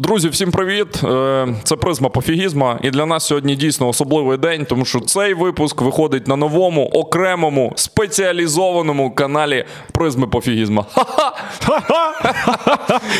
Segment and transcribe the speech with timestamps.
[0.00, 1.04] Друзі, всім привіт!
[1.04, 2.78] Е, це призма пофігізма.
[2.82, 7.72] І для нас сьогодні дійсно особливий день, тому що цей випуск виходить на новому окремому
[7.76, 10.84] спеціалізованому каналі Призми пофігізма.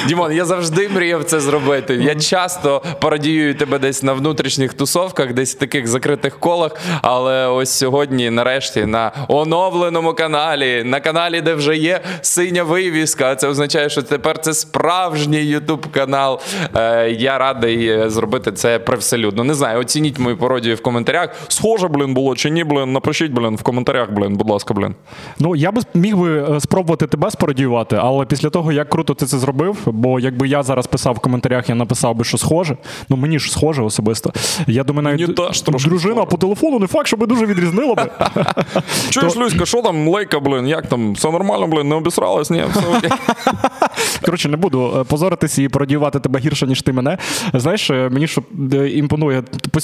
[0.09, 1.95] Дімон, я завжди мріяв це зробити.
[1.95, 6.77] Я часто пародіюю тебе десь на внутрішніх тусовках, десь в таких закритих колах.
[7.03, 13.37] Але ось сьогодні, нарешті, на оновленому каналі, на каналі, де вже є синя вивіска.
[13.37, 16.41] Це означає, що тепер це справжній ютуб канал.
[16.77, 19.45] Е, я радий е, зробити це привселюдно.
[19.45, 21.31] Не знаю, оцініть мою пародію в коментарях.
[21.49, 22.93] Схоже, блін, було чи ні, блін.
[22.93, 24.95] Напишіть, блін, в коментарях, блін, будь ласка, блін.
[25.39, 29.27] Ну я би міг би е, спробувати тебе спародіювати, але після того, як круто ти
[29.27, 32.77] це зробив, бо якби я зараз писав в коментарях, я написав би, що схоже.
[33.09, 34.33] Ну мені ж схоже особисто.
[34.67, 36.27] Я думаю, навіть Мені теж дружина схоже.
[36.31, 38.11] по телефону не факт, що би дуже відрізнила би.
[39.11, 41.13] Чуєш, Люська, що там, лейка, блін, як там?
[41.13, 42.51] Все нормально, блін, не обісралась?
[42.51, 43.11] Ні, все окей.
[44.25, 47.19] Коротше, не буду е, позоритися і пародіювати тебе гірше, ніж ти мене.
[47.55, 48.43] Знаєш, е, мені що
[48.73, 49.43] е, імпонує,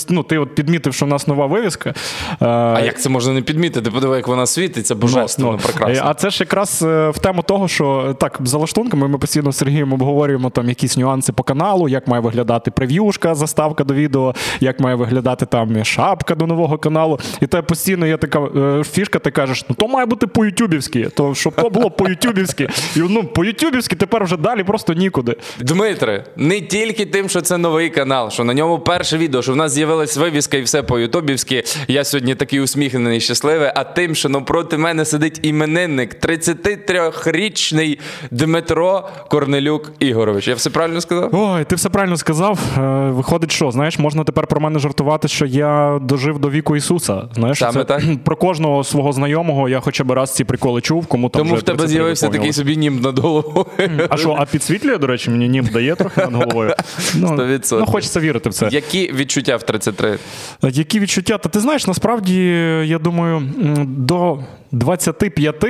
[0.08, 1.94] ну, ти от підмітив, що в нас нова вивіска.
[2.40, 3.90] А як це можна не підмітити?
[3.90, 6.04] Подиви, як вона світиться, божественно, Ну, прекрасно.
[6.06, 9.92] А це ж якраз в тему того, що так, за лаштунками ми постійно з Сергієм
[9.92, 14.96] обговорюємо там якісь нюанси по каналу, як має виглядати прев'юшка, заставка до відео, як має
[14.96, 17.18] виглядати там шапка до нового каналу.
[17.40, 18.48] І то постійно є така
[18.84, 22.68] фішка, ти кажеш, ну то має бути по-ютюбівськи, то щоб то було по-ютюбівськи.
[22.96, 25.36] І ну, по-ютюбівськи тепер вже далі просто нікуди.
[25.60, 29.56] Дмитре, не тільки тим, що це новий канал, що на ньому перше відео, що в
[29.56, 31.64] нас з'явилась вивіска і все по-ютубівськи.
[31.88, 33.70] Я сьогодні такий усміхнений, щасливий.
[33.74, 37.98] А тим, що навпроти мене сидить іменинник, 33-річний
[38.30, 40.48] Дмитро Корнелюк Ігорович.
[40.48, 41.30] Я все правильно сказав?
[41.32, 42.58] Ой, ти все правильно сказав.
[42.78, 47.22] Е, Виходить, що знаєш, можна тепер про мене жартувати, що я дожив до віку Ісуса.
[47.34, 48.02] Знаєш, Саме це, так.
[48.24, 51.62] про кожного свого знайомого я хоча б раз ці приколи чув, кому там Тому вже
[51.62, 53.66] в тебе з'явився такий собі німб над головою.
[54.10, 56.74] А що, а підсвітлює, до речі, мені нім дає трохи над головою.
[57.14, 58.68] Ну, ну, хочеться вірити в це.
[58.70, 60.18] Які відчуття в 33?
[60.62, 61.38] Які відчуття?
[61.38, 62.44] Та ти знаєш, насправді,
[62.84, 63.42] я думаю,
[63.86, 64.38] до
[64.72, 65.64] 25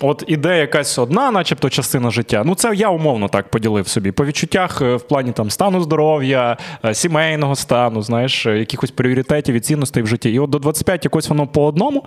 [0.00, 2.42] от іде якась одна, начебто, частина життя.
[2.46, 4.12] Ну, це я умовно так поділив собі.
[4.12, 9.54] По відчуттях е, в плані там стану здоров'я, е, сімейного стану, знаєш, е, якихось пріоритетів
[9.54, 10.30] і цінностей в житті.
[10.30, 12.04] І от до 25 якось воно по одному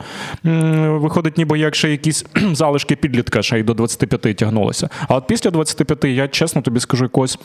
[1.00, 4.90] виходить, ніби як ще якісь залишки підлітка, ще й до 25 тягнулося.
[5.08, 7.40] А от після 25 я чесно тобі скажу якогось.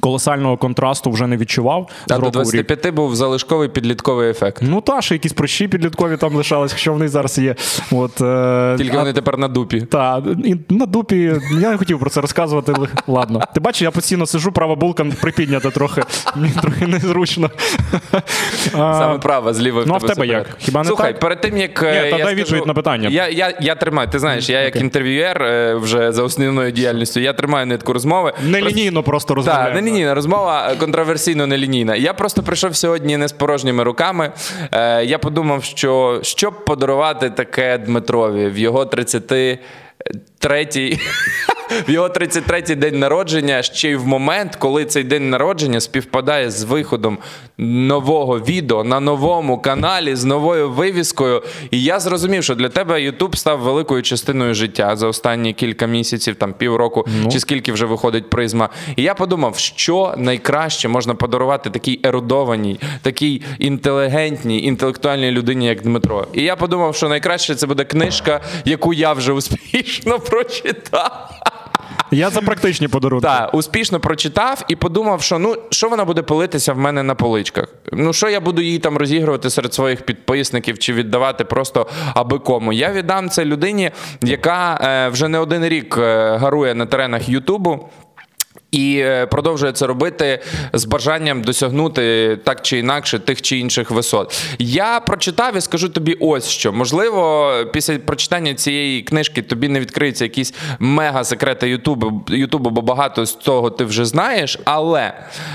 [0.00, 1.90] Колосального контрасту вже не відчував.
[2.10, 2.94] А до року в рік.
[2.94, 4.62] був залишковий підлітковий ефект.
[4.62, 7.54] Ну та, ще якісь прощі підліткові там лишались, якщо вони зараз є.
[7.92, 9.80] От, е, Тільки а- вони тепер на дупі.
[9.80, 13.40] Та, і на дупі я не хотів про це розказувати, але ладно.
[13.54, 16.02] Ти бачиш, я постійно сижу, права булка припіднята трохи.
[16.36, 17.50] Мені трохи незручно.
[18.72, 20.46] Саме права, зліва ну, а в тебе як?
[20.58, 21.20] Хіба не Слухай, так?
[21.20, 23.08] перед тим як Ні, е, та я дай скажу- відповідь на питання.
[23.08, 24.08] Я, я, я тримаю.
[24.08, 24.82] Ти знаєш, я як Окей.
[24.82, 28.32] інтерв'юєр е, вже за основною діяльністю, я тримаю нитку розмови.
[28.46, 29.74] Нелінійно просто розмовляємо.
[29.88, 31.96] Нелінійна розмова, е, контроверсійно нелінійна.
[31.96, 34.32] Я просто прийшов сьогодні не з порожніми руками.
[34.72, 40.98] Е, я подумав, що щоб подарувати таке Дмитрові в його 33-й.
[41.88, 46.62] В його 33-й день народження, ще й в момент, коли цей день народження співпадає з
[46.62, 47.18] виходом
[47.58, 51.42] нового відео на новому каналі з новою вивіскою.
[51.70, 56.34] І я зрозумів, що для тебе YouTube став великою частиною життя за останні кілька місяців,
[56.34, 58.68] там півроку, чи скільки вже виходить призма.
[58.96, 66.26] І я подумав, що найкраще можна подарувати такій ерудованій, такій інтелігентній, інтелектуальній людині, як Дмитро.
[66.32, 71.30] І я подумав, що найкраще це буде книжка, яку я вже успішно прочитав.
[72.10, 73.26] Я за практичні подарунки.
[73.26, 77.68] Так, успішно прочитав і подумав, що ну що вона буде пилитися в мене на поличках.
[77.92, 82.72] Ну що я буду її там розігрувати серед своїх підписників чи віддавати просто аби кому.
[82.72, 83.90] Я віддам це людині,
[84.22, 87.88] яка е, вже не один рік е, гарує на теренах Ютубу.
[88.70, 90.42] І е, продовжує це робити
[90.72, 94.42] з бажанням досягнути так чи інакше тих чи інших висот.
[94.58, 96.72] Я прочитав і скажу тобі ось що.
[96.72, 103.26] Можливо, після прочитання цієї книжки тобі не відкриються якісь мега секрети Ютубу, Ютубу, бо багато
[103.26, 104.58] з того ти вже знаєш.
[104.64, 105.12] Але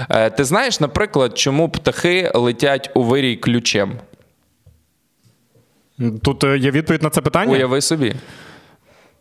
[0.10, 3.92] е, ти знаєш, наприклад, чому птахи летять у вирій ключем?
[6.24, 7.52] Тут е, є відповідь на це питання.
[7.52, 8.16] Уяви собі.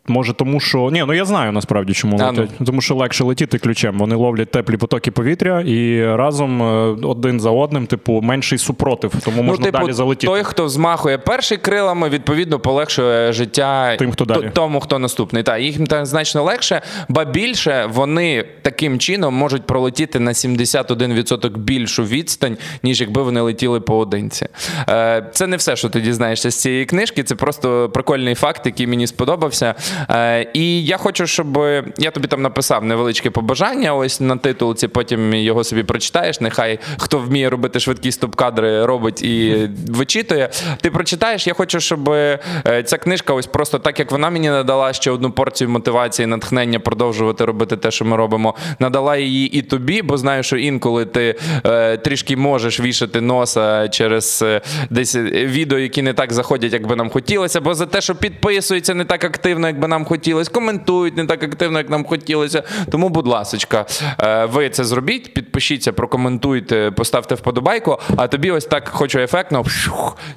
[0.07, 0.89] Може, тому що.
[0.91, 2.47] Ні, ну я знаю насправді, чому А, ну.
[2.65, 3.97] Тому що легше летіти ключем.
[3.99, 6.65] Вони ловлять теплі потоки повітря і разом е,
[7.07, 9.13] один за одним, типу, менший супротив.
[9.25, 10.27] Тому можна далі залетіти.
[10.27, 14.51] Ну, той, хто змахує перший крилами, відповідно полегшує життя Тим, хто далі.
[14.53, 15.43] тому, хто наступний.
[15.43, 22.03] Так, їм так значно легше, ба більше вони таким чином можуть пролетіти на 71% більшу
[22.03, 24.47] відстань, ніж якби вони летіли поодинці.
[24.89, 27.23] Е, Це не все, що ти дізнаєшся з цієї книжки.
[27.23, 29.75] Це просто прикольний факт, який мені сподобався.
[30.09, 31.57] Е, І я хочу, щоб
[31.97, 33.95] я тобі там написав невеличке побажання.
[33.95, 36.41] Ось на титулці, потім його собі прочитаєш.
[36.41, 40.49] Нехай хто вміє робити швидкі стоп-кадри, робить і вичитує.
[40.81, 41.47] Ти прочитаєш.
[41.47, 42.39] Я хочу, щоб е,
[42.85, 47.45] ця книжка, ось просто так як вона мені надала ще одну порцію мотивації, натхнення продовжувати
[47.45, 48.55] робити те, що ми робимо.
[48.79, 51.35] Надала її і тобі, бо знаю, що інколи ти
[51.65, 56.95] е, трішки можеш вішати носа через е, десь відео, які не так заходять, як би
[56.95, 61.17] нам хотілося, бо за те, що підписуються не так активно, як би нам хотілося, коментують
[61.17, 62.63] не так активно, як нам хотілося.
[62.91, 63.85] Тому, будь ласочка,
[64.19, 67.97] е, ви це зробіть, підпишіться, прокоментуйте, поставте вподобайку.
[68.17, 69.63] А тобі ось так хочу ефектно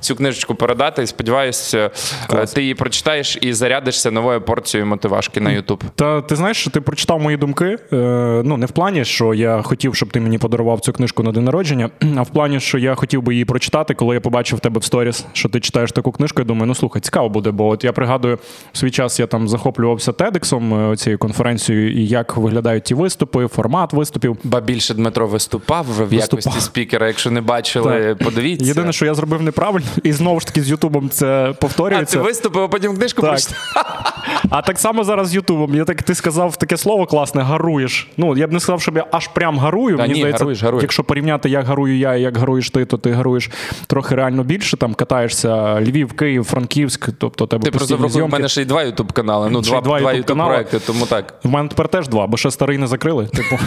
[0.00, 1.02] цю книжечку передати.
[1.02, 1.90] І Сподіваюся,
[2.32, 5.84] е, ти її прочитаєш і зарядишся новою порцією мотивашки на Ютуб.
[5.94, 7.78] Та ти знаєш, що ти прочитав мої думки.
[7.92, 7.96] Е,
[8.44, 11.44] ну не в плані, що я хотів, щоб ти мені подарував цю книжку на день
[11.44, 14.78] народження, а в плані, що я хотів би її прочитати, коли я побачив в тебе
[14.80, 16.40] в сторіс, що ти читаєш таку книжку.
[16.40, 18.38] Я думаю, ну слухай, цікаво буде, бо от я пригадую
[18.72, 23.46] в свій час я там захоплювався TEDx, е, цією конференцією, і як виглядають ті виступи,
[23.46, 24.36] формат виступів.
[24.44, 26.12] Ба більше Дмитро виступав в Виступав.
[26.12, 27.06] якості спікера.
[27.06, 28.18] Якщо не бачили, Так.
[28.28, 28.66] подивіться.
[28.66, 32.18] Єдине, що я зробив неправильно, і знову ж таки з Ютубом це а, повторюється.
[32.18, 33.30] ти виступив, а потім книжку Так.
[33.30, 33.56] прочитав.
[34.50, 35.74] А так само зараз з Ютубом.
[35.74, 38.08] Я так ти сказав таке слово класне, гаруєш.
[38.16, 39.96] Ну я б не сказав, щоб я аж прям гарую.
[39.96, 40.82] Та Мені ні, здається, гаруєш, гаруєш.
[40.82, 43.50] якщо порівняти, як гарую я і як гаруєш ти, то ти гаруєш
[43.86, 44.76] трохи реально більше.
[44.76, 49.12] Там катаєшся Львів, Київ, Франківськ, тобто тебе Ти просто в мене ще й два ютуб
[49.12, 49.25] канали.
[49.26, 50.50] Ну, два, два ютуб канали.
[50.50, 51.34] проекти, тому так.
[51.42, 53.26] В мене тепер теж два, бо ще старий не закрили.
[53.34, 53.58] Типу,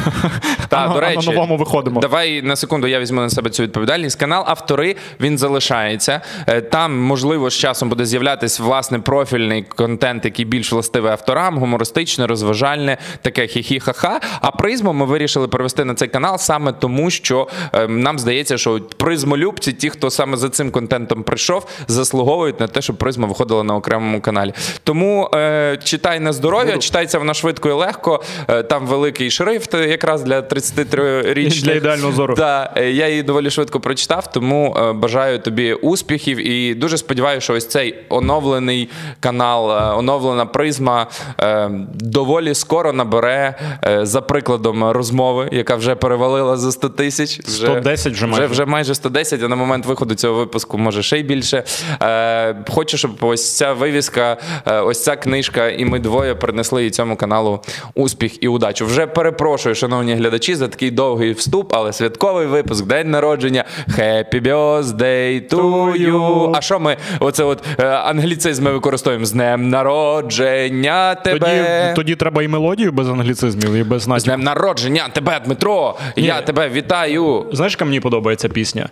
[0.68, 2.02] Та, а, до речі, а на новому виходимо.
[2.02, 4.20] Давай на секунду я візьму на себе цю відповідальність.
[4.20, 6.22] Канал Автори він залишається.
[6.48, 12.28] Е, Там, можливо, з часом буде з'являтись власне профільний контент, який більш властивий авторам, гумористичне,
[12.28, 14.20] розважальне, таке хі-хі-ха-ха.
[14.42, 18.80] А призму ми вирішили перевести на цей канал саме тому, що е, нам здається, що
[18.98, 23.76] призмолюбці, ті, хто саме за цим контентом прийшов, заслуговують на те, щоб призма виходила на
[23.76, 24.54] окремому каналі.
[24.84, 25.49] Тому е,
[25.84, 28.24] читай на здоров'я, читається вона швидко і легко.
[28.48, 31.64] Е, там великий шрифт е, якраз для 33-річних.
[31.64, 32.36] Для ідеального зору.
[32.36, 37.44] Так, е, я її доволі швидко прочитав, тому е, бажаю тобі успіхів і дуже сподіваюся,
[37.44, 41.08] що ось цей оновлений канал, е, оновлена призма
[41.42, 43.56] е, доволі скоро набере
[43.86, 47.42] е, за прикладом розмови, яка вже перевалила за 100 тисяч.
[47.48, 48.46] 110 вже майже.
[48.46, 51.64] Вже, вже майже 110, а на момент виходу цього випуску може ще й більше.
[52.02, 56.90] Е, хочу, щоб ось ця вивіска, е, ось ця книжка, і ми двоє принесли і
[56.90, 57.60] цьому каналу
[57.96, 58.86] успіх і удачу.
[58.86, 63.64] Вже перепрошую, шановні глядачі, за такий довгий вступ, але святковий випуск, день народження.
[63.88, 66.52] Happy birthday to you.
[66.56, 71.94] А що ми оце от е, англіцизми використовуємо з днем народження тебе.
[71.96, 75.96] тоді треба і мелодію без англіцизмів, і без З днем народження тебе, Дмитро!
[76.16, 77.46] Я тебе вітаю!
[77.52, 78.90] Знаєш, яка мені подобається пісня?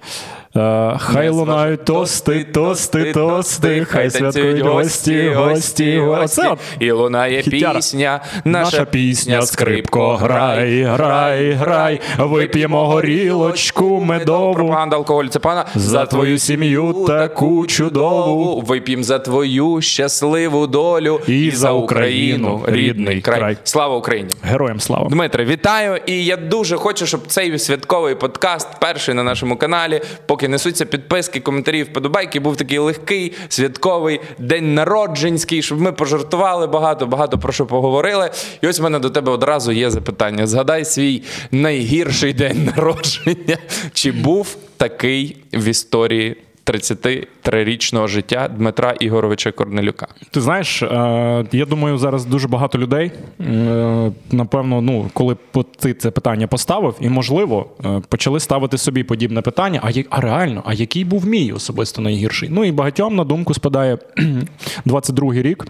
[0.56, 6.00] Е, хай лунають тости, тости, тости, хай святкують гості, гості.
[6.00, 14.54] От І лунає пісня, Наша пісня, скрипко, грай, грай, грай, вип'ємо горілочку медову.
[14.54, 18.62] Пропаганда алкоголю це пана За твою сім'ю таку чудову.
[18.62, 23.58] Вип'єм за твою щасливу долю І за Україну, рідний край.
[23.64, 24.30] Слава Україні!
[24.44, 25.10] Героям слава.
[25.10, 26.02] Дмитре, вітаю!
[26.06, 30.02] І я дуже хочу, щоб цей святковий подкаст, перший на нашому каналі,
[30.38, 37.08] поки несуться підписки, коментарі, вподобайки, був такий легкий, святковий день народженський, щоб ми пожартували багато,
[37.08, 38.32] багато про що поговорили.
[38.62, 40.48] І ось в мене до тебе одразу є запитання.
[40.48, 43.58] Згадай свій найгірший день народження.
[43.94, 46.36] Чи був такий в історії
[46.68, 50.08] 33-річного життя Дмитра Ігоровича Корнелюка?
[50.32, 55.36] Ти знаєш, е, я думаю, зараз дуже багато людей, е, напевно, ну, коли
[55.80, 60.64] ти це питання поставив, і, можливо, е, почали ставити собі подібне питання: а, а реально,
[60.66, 62.50] а який був мій особисто найгірший?
[62.52, 63.98] Ну і багатьом на думку спадає
[64.86, 65.68] 22-й рік.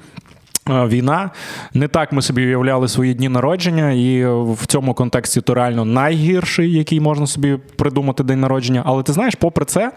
[0.69, 1.31] Війна
[1.73, 6.73] не так ми собі уявляли свої дні народження, і в цьому контексті то реально найгірший,
[6.73, 8.83] який можна собі придумати день народження.
[8.85, 9.91] Але ти знаєш, попри це,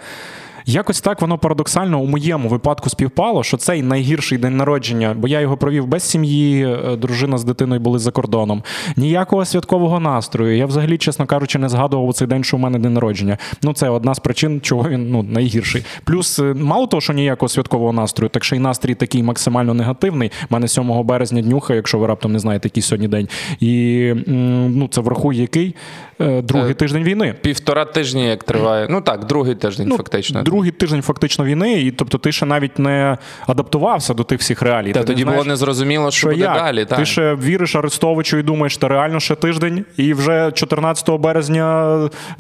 [0.67, 5.41] якось так воно парадоксально у моєму випадку співпало, що цей найгірший день народження, бо я
[5.41, 8.63] його провів без сім'ї, е, дружина з дитиною були за кордоном.
[8.97, 10.57] Ніякого святкового настрою.
[10.57, 13.39] Я взагалі, чесно кажучи, не згадував у цей день, що у мене день народження.
[13.63, 15.85] Ну, це одна з причин, чого він ну, найгірший.
[16.05, 20.33] Плюс, е, мало того, що ніякого святкового настрою, так ще й настрій такий максимально негативний.
[20.51, 23.29] У мене 7 березня днюха, якщо ви раптом не знаєте, який сьогодні день.
[23.61, 25.75] І ну, це врахуй який.
[26.21, 27.35] Е, другий тиждень війни.
[27.41, 28.87] Півтора тижні, як триває.
[28.91, 30.43] Ну так, другий тиждень, Ну, фактично.
[30.43, 34.93] Другий тиждень фактично війни, і тобто ти ще навіть не адаптувався до тих всих реалій.
[34.93, 36.55] Та Ти не тоді знаєш, було незрозуміло, що, що буде як?
[36.55, 36.85] далі.
[36.85, 36.99] Так.
[36.99, 41.87] Ти ще віриш Арестовичу і думаєш, та реально ще тиждень, і вже 14 березня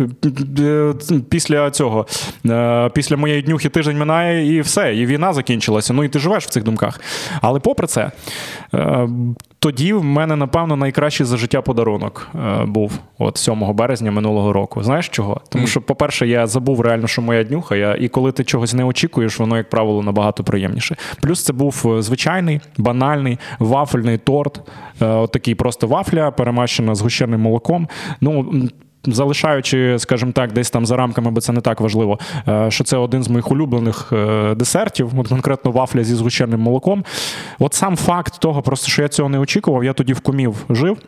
[0.00, 0.04] е,
[0.60, 0.94] е,
[1.30, 2.06] після цього,
[2.46, 5.92] е, після моєї днюхи тиждень минає, і все, і війна закінчилася.
[5.92, 7.00] Ну і ти живеш в цих думках.
[7.40, 8.10] Але попри це, е,
[9.58, 14.82] тоді в мене, напевно, найкращий за життя подарунок е, був от 7 березня минулого року.
[14.82, 15.40] Знаєш чого?
[15.48, 18.84] Тому що, по-перше, я забув реально, що моя днюха, я, і коли ти чогось не
[18.84, 20.96] очікуєш, воно, як правило, набагато приємніше.
[21.22, 24.60] Плюс це був е, звичайний, банальний вафельний торт.
[25.02, 27.88] Е, От такий просто вафля, перемащена згущеним молоком.
[28.20, 28.52] Ну,
[29.06, 32.96] Залишаючи, скажімо так, десь там за рамками, бо це не так важливо, е, що це
[32.96, 37.04] один з моїх улюблених е, десертів, от конкретно вафля зі згущеним молоком.
[37.58, 40.98] От сам факт того, просто що я цього не очікував, я тоді в кумів жив.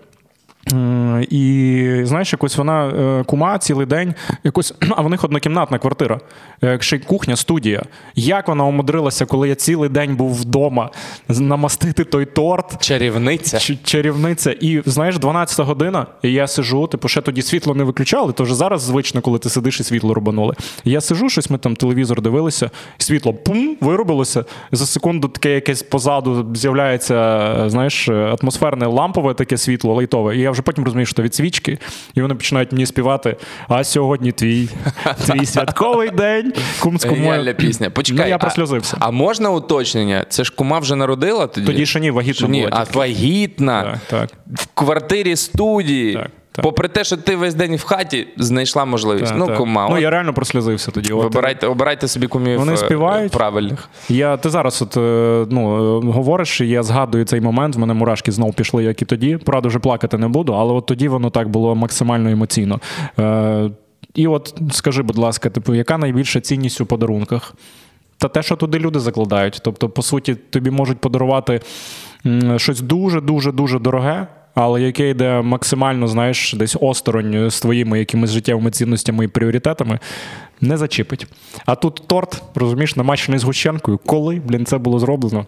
[0.72, 4.14] Е, І знаєш, якось вона е, кума цілий день,
[4.44, 6.20] якось, а в них однокімнатна квартира,
[6.64, 7.82] е, ще й кухня, студія.
[8.14, 10.90] Як вона умудрилася, коли я цілий день був вдома,
[11.28, 13.58] намастити той торт, Чарівниця.
[13.58, 14.52] Ч- чарівниця.
[14.60, 18.54] І знаєш, 12 година, і я сиджу, типу, ще тоді світло не виключали, то вже
[18.54, 20.54] зараз звично, коли ти сидиш і світло рубанули.
[20.84, 24.44] Я сиджу, щось ми там телевізор дивилися, і світло пум, виробилося.
[24.72, 30.36] За секунду таке якесь позаду з'являється, знаєш, атмосферне лампове таке світло, лайтове.
[30.36, 31.78] І я вже потім розумію, що від свічки,
[32.14, 33.36] і вони починають мені співати.
[33.68, 34.68] А сьогодні твій,
[35.26, 36.52] твій святковий день.
[36.80, 37.54] Кумську моя...
[37.54, 37.90] пісня.
[37.90, 38.96] Почекай, Ну, я просльозився.
[39.00, 40.24] А, можна уточнення?
[40.28, 41.66] Це ж кума вже народила тоді?
[41.66, 44.38] Тоді ще ні, вагітна ні, була а вагітна Так, так.
[44.54, 46.14] в квартирі студії.
[46.14, 46.62] Так, так.
[46.62, 49.32] Попри те, що ти весь день в хаті знайшла можливість.
[49.32, 49.56] Та, ну, та.
[49.56, 51.12] кума, ну я реально прослізився тоді.
[51.12, 53.32] Вибирайте, обирайте собі кумів Вони е, співають.
[53.32, 53.88] правильних.
[54.08, 57.76] Я ти зараз от е, ну е, говориш, і я згадую цей момент.
[57.76, 59.36] В мене мурашки знов пішли, як і тоді.
[59.36, 62.80] Правда, вже плакати не буду, але от тоді воно так було максимально емоційно.
[63.18, 63.70] Е,
[64.14, 67.54] і от скажи, будь ласка, типу, яка найбільша цінність у подарунках?
[68.18, 69.60] Та те, що туди люди закладають.
[69.64, 71.60] Тобто, по суті, тобі можуть подарувати
[72.56, 74.26] щось дуже, дуже, дуже дороге.
[74.54, 79.98] Але яке йде максимально, знаєш, десь осторонь з твоїми якимись життєвими цінностями і пріоритетами,
[80.60, 81.26] не зачіпить.
[81.66, 83.98] А тут торт, розумієш, намащений згущенкою.
[84.06, 85.46] Коли, блін, це було зроблено?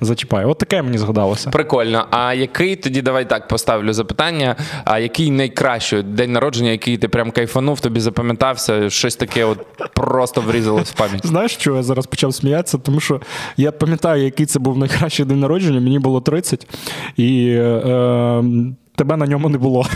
[0.00, 0.46] Зачіпає.
[0.46, 1.50] От таке мені згадалося.
[1.50, 2.06] Прикольно.
[2.10, 4.56] А який тоді давай так поставлю запитання?
[4.84, 9.58] А який найкращий день народження, який ти прям кайфанув, тобі запам'ятався, щось таке от
[9.94, 11.26] просто врізалось в пам'ять?
[11.26, 12.78] Знаєш, що я зараз почав сміятися?
[12.78, 13.20] Тому що
[13.56, 15.80] я пам'ятаю, який це був найкращий день народження.
[15.80, 16.66] Мені було 30,
[17.16, 18.44] і е, е,
[18.96, 19.86] тебе на ньому не було.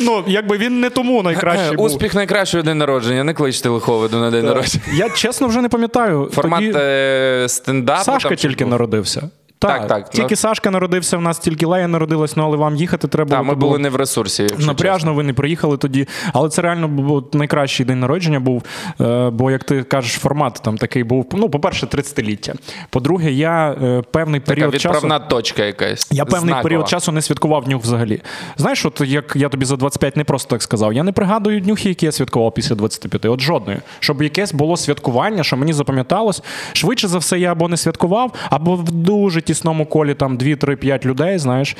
[0.00, 1.86] Ну, якби він не тому найкращий був.
[1.86, 3.24] Успіх найкращого день народження.
[3.24, 4.84] Не кличте лиховиду на день народження.
[4.94, 6.30] Я чесно вже не пам'ятаю.
[6.32, 8.04] Формат е, стендапу.
[8.04, 9.30] Сашка тільки народився.
[9.68, 10.36] Так, так, Тільки ну.
[10.36, 13.48] Сашка народився, в нас тільки Лея народилась, ну але вам їхати треба Та, було.
[13.48, 14.46] ми були не в ресурсі.
[14.58, 16.08] Напряжно ви не приїхали тоді.
[16.32, 18.62] Але це реально був найкращий день народження був.
[19.00, 21.26] е, Бо, як ти кажеш, формат там такий був.
[21.32, 22.54] Ну, по-перше, 30-ліття.
[22.90, 24.94] По-друге, я е, певний Така період часу.
[24.94, 26.08] відправна точка якась.
[26.10, 26.62] Я певний знакова.
[26.62, 28.22] період часу не святкував днюх взагалі.
[28.56, 31.88] Знаєш, от як я тобі за 25 не просто так сказав, я не пригадую днюхи,
[31.88, 33.24] які я святкував після 25.
[33.24, 33.78] От жодної.
[34.00, 36.42] Щоб якесь було святкування, що мені запам'яталось.
[36.72, 41.38] Швидше за все, я або не святкував, або в дуже тісному колі там 2-3-5 людей,
[41.38, 41.76] знаєш.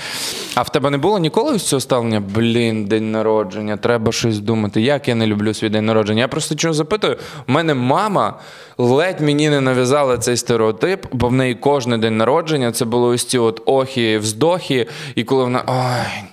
[0.55, 2.23] А в тебе не було ніколи ось цього ставлення?
[2.35, 4.81] Блін, день народження, треба щось думати.
[4.81, 6.21] Як я не люблю свій день народження?
[6.21, 7.17] Я просто чого запитую.
[7.49, 8.39] У мене мама
[8.79, 13.25] ледь мені не нав'язала цей стереотип, бо в неї кожен день народження це було ось
[13.25, 15.65] ці от охи, вздохи, і коли вона.
[15.67, 16.32] Ой.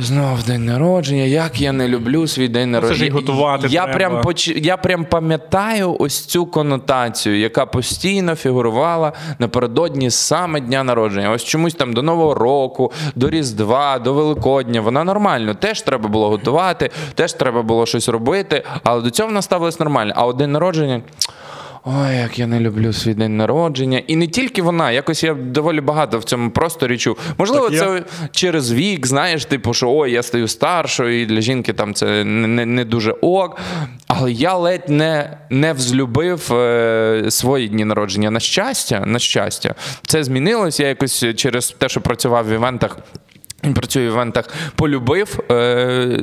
[0.00, 3.12] Знов день народження, як я не люблю свій день це ж народження.
[3.12, 3.98] готувати я, треба.
[3.98, 4.48] прям поч...
[4.48, 11.30] я прям пам'ятаю ось цю конотацію, яка постійно фігурувала напередодні саме дня народження.
[11.30, 14.80] Ось чомусь там до Нового року, до Різдва, до Великодня.
[14.80, 15.54] Вона нормально.
[15.54, 20.12] Теж треба було готувати, теж треба було щось робити, але до цього вона ставилась нормально.
[20.16, 21.00] А от день народження.
[21.84, 24.02] Ой, як я не люблю свій день народження.
[24.06, 27.18] І не тільки вона, якось я доволі багато в цьому просторі чув.
[27.38, 31.40] Можливо, Так я- це через вік, знаєш, типу, що ой, я стаю старшою, і для
[31.40, 33.58] жінки там це не, не, не дуже ок.
[34.06, 38.30] Але я ледь не, не взлюбив е, свої дні народження.
[38.30, 39.74] На щастя, на щастя,
[40.06, 40.80] це змінилось.
[40.80, 42.98] Я якось через те, що працював в івентах.
[43.64, 46.20] І Працюю в івентах, полюбив е,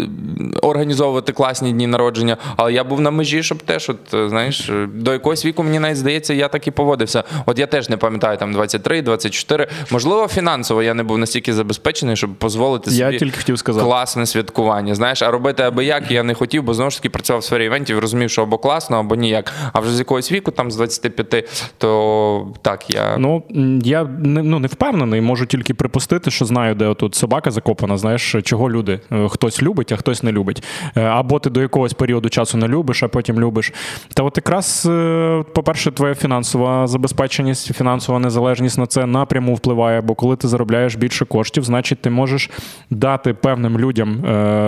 [0.62, 2.38] організовувати класні дні народження.
[2.58, 5.80] Але я був на межі, щоб теж, от, е, знаєш, е, до якогось віку, мені
[5.80, 7.24] навіть здається, я так і поводився.
[7.46, 9.68] От я теж не пам'ятаю, там 23, 24.
[9.92, 13.86] Можливо, фінансово я не був настільки забезпечений, щоб дозволити Я тільки хотів сказати.
[13.86, 14.96] класне святкування.
[14.96, 17.66] Знаєш, а робити аби як я не хотів, бо знову ж таки працював в сфері
[17.66, 19.54] івентів, розумів, що або класно, або ніяк.
[19.74, 23.18] А вже з якогось віку, там з 25, то так, я.
[23.18, 23.44] Ну,
[23.84, 28.36] я не, ну, не впевнений, можу тільки припустити, що знаю, де тут собака закопана, знаєш,
[28.44, 29.00] чого люди.
[29.12, 30.64] Е, Хтось любить, а хтось не любить.
[30.96, 33.74] Е, Або ти до якогось періоду часу не любиш, а потім любиш.
[34.14, 40.16] Та от якраз, е, по-перше, твоя фінансова забезпеченість, фінансова незалежність на це напряму впливає, бо
[40.16, 42.50] коли ти заробляєш більше коштів, значить ти можеш
[42.90, 44.18] дати певним людям,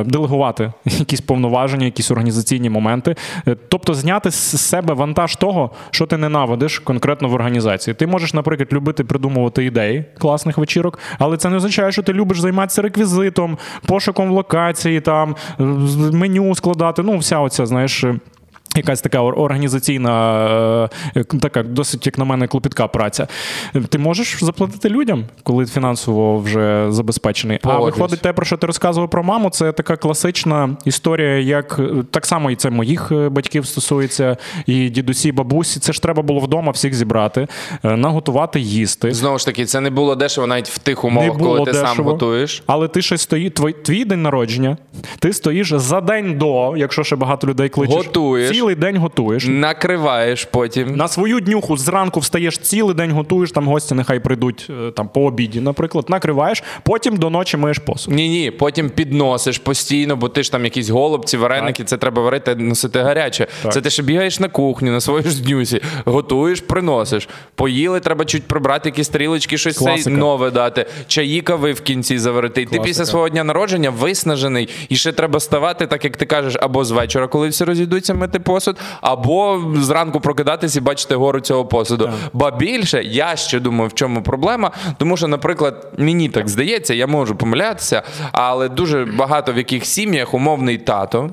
[0.06, 3.16] делегувати якісь повноваження, якісь організаційні моменти.
[3.68, 7.94] Тобто зняти з себе вантаж того, що ти ненавидиш конкретно в організації.
[7.94, 12.40] Ти можеш, наприклад, любити придумувати ідеї класних вечірок, але це не означає, що ти любиш
[12.48, 15.36] займатися реквізитом, пошуком локації, там
[16.14, 17.04] меню складати.
[17.04, 18.06] Ну, вся оця, знаєш.
[18.78, 23.28] Е, Якась така організаційна, е, така досить, як на мене, клопітка праця.
[23.90, 27.60] Ти можеш заплатити людям, коли фінансово вже забезпечений.
[27.64, 32.04] А виходить те, про що ти розказував про маму, це така класична історія, як е,
[32.12, 35.80] так само і це моїх е, батьків стосується, і дідусі, бабусі.
[35.80, 37.48] Це ж треба було вдома всіх зібрати,
[37.84, 39.14] е, наготувати їсти.
[39.14, 42.64] Знову ж таки, це не було дешево навіть в тих умовах, коли ти сам готуєш.
[42.68, 44.78] Але ти ще стоїть, твій, твій день народження,
[45.20, 47.96] ти стоїш за день до, якщо ще багато людей кличеш.
[47.96, 48.50] Готуєш.
[48.68, 49.46] Цілий день готуєш.
[49.48, 50.96] Накриваєш потім.
[50.96, 55.22] На свою днюху зранку встаєш цілий день готуєш, там гості нехай прийдуть е, там по
[55.26, 58.14] обіді, наприклад, накриваєш, потім до ночі миєш посуд.
[58.14, 62.56] Ні, ні, потім підносиш постійно, бо ти ж там якісь голубці, вареники, це треба варити,
[62.56, 63.48] носити гаряче.
[63.72, 67.30] Це ти ще бігаєш на кухню, на своїй ж днюсі, готуєш, приносиш.
[67.56, 70.86] Поїли, треба чуть прибрати якісь тарілочки, щось цей нове дати.
[71.08, 72.62] Чаї кави в кінці заварити.
[72.62, 76.56] І ти після свого дня народження виснажений, і ще треба ставати, так як ти кажеш,
[76.62, 78.57] або з вечора, коли всі розійдуться мити посуд,
[79.02, 82.10] або зранку прокидатись і бачити гору цього посуду.
[82.34, 84.72] Ба більше, я ще думаю, в чому проблема.
[84.98, 90.34] Тому що, наприклад, мені так здається, я можу помилятися, але дуже багато в яких сім'ях
[90.34, 91.30] умовний тато.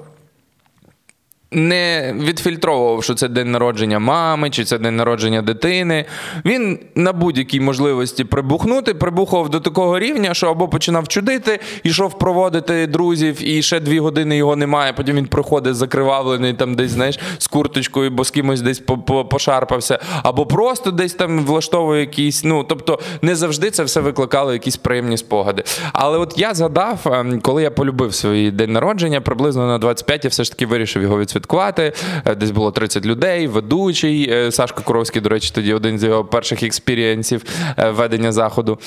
[1.55, 6.05] Не відфільтровував, що це день народження мами чи це день народження дитини.
[6.45, 12.87] Він на будь-якій можливості прибухнути, прибухав до такого рівня, що або починав чудити, ішов проводити
[12.87, 14.93] друзів, і ще дві години його немає.
[14.93, 19.25] Потім він приходить закривавлений там десь, знаєш, з курточкою, бо з кимось десь по- по-
[19.25, 22.45] пошарпався, або просто десь там влаштовує якісь.
[22.45, 25.63] Ну тобто не завжди це все викликало якісь приємні спогади.
[25.93, 30.29] Але от я згадав, ем, коли я полюбив свій день народження, приблизно на 25 я
[30.31, 31.44] все ж таки вирішив його відсвяткувати.
[31.53, 36.25] Е, Десь було 30 людей, ведучий е, Сашко Куровський, до речі, тоді один з його
[36.25, 37.45] перших experience ів
[37.79, 38.79] е, ведення заходу.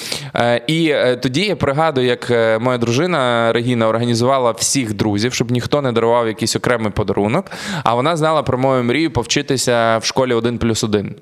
[0.67, 2.29] І тоді я пригадую, як
[2.61, 7.51] моя дружина Регіна організувала всіх друзів, щоб ніхто не дарував якийсь окремий подарунок.
[7.83, 11.15] А вона знала про мою мрію повчитися в школі 1 плюс 1.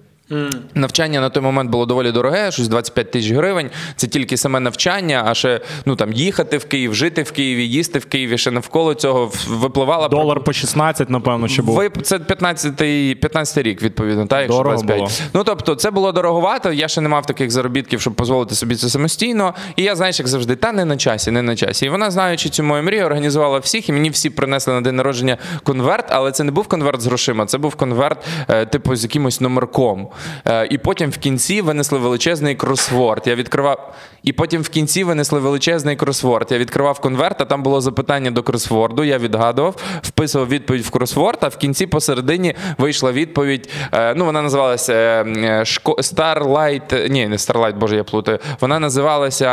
[0.74, 3.70] Навчання на той момент було доволі дороге, щось 25 тисяч гривень.
[3.96, 8.00] Це тільки саме навчання, а ще ну там їхати в Київ, жити в Києві, їсти
[8.00, 8.38] в Києві.
[8.38, 11.92] Ще навколо цього випливала Долар по 16, напевно, ще був.
[12.04, 14.98] це 15-й 15 рік, відповідно, так, якщо Дорого 25.
[14.98, 15.12] було.
[15.34, 16.72] Ну тобто, це було дороговато.
[16.72, 19.54] Я ще не мав таких заробітків, щоб дозволити собі це самостійно.
[19.76, 21.86] І я, знаєш, як завжди, та не на часі, не на часі.
[21.86, 25.38] І вона, знаючи цю мою мрію, організувала всіх, і мені всі принесли на день народження
[25.64, 28.18] конверт, але це не був конверт з грошима, це був конверт,
[28.50, 30.08] е, типу, з якимось номерком.
[30.48, 33.24] Е, і потім в кінці винесли величезний кросворд.
[33.26, 33.96] Я відкривав.
[34.24, 36.48] І потім в кінці винесли величезний кросворд.
[36.52, 39.04] Я відкривав конверт, а там було запитання до кросворду.
[39.04, 43.70] Я відгадував, вписував відповідь в кросворд, а в кінці посередині вийшла відповідь.
[43.94, 47.10] е, ну, вона називалася е, Starlight.
[47.10, 48.40] Ні, не Starlight, боже, я плутаю.
[48.62, 49.46] Вона називалася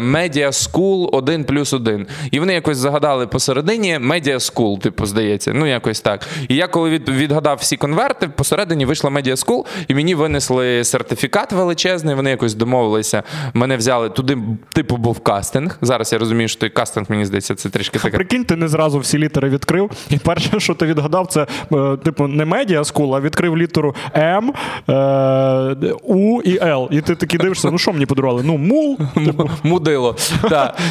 [0.00, 2.06] Media School 1 плюс 1.
[2.30, 5.52] І вони якось загадали посередині Media School, типу, здається.
[5.54, 6.26] Ну, якось так.
[6.48, 12.14] І я коли відгадав всі конверти, посередині вийшла Media School, і мені винесли сертифікат величезний.
[12.14, 13.22] Вони якось домовилися.
[13.54, 14.38] Мене взяли туди,
[14.74, 15.78] типу, був кастинг.
[15.80, 18.16] Зараз я розумію, що той кастинг, мені здається, це трішки таке.
[18.16, 19.90] Прикинь, ти не зразу всі літери відкрив.
[20.10, 24.52] І перше, що ти відгадав, це е, типу не медіа скул, а відкрив літеру М,
[24.88, 26.88] е, У і Л.
[26.90, 28.42] І ти такий дивишся, ну що мені подарували?
[28.44, 28.98] Ну, мул.
[29.14, 30.16] Типу, Мудило.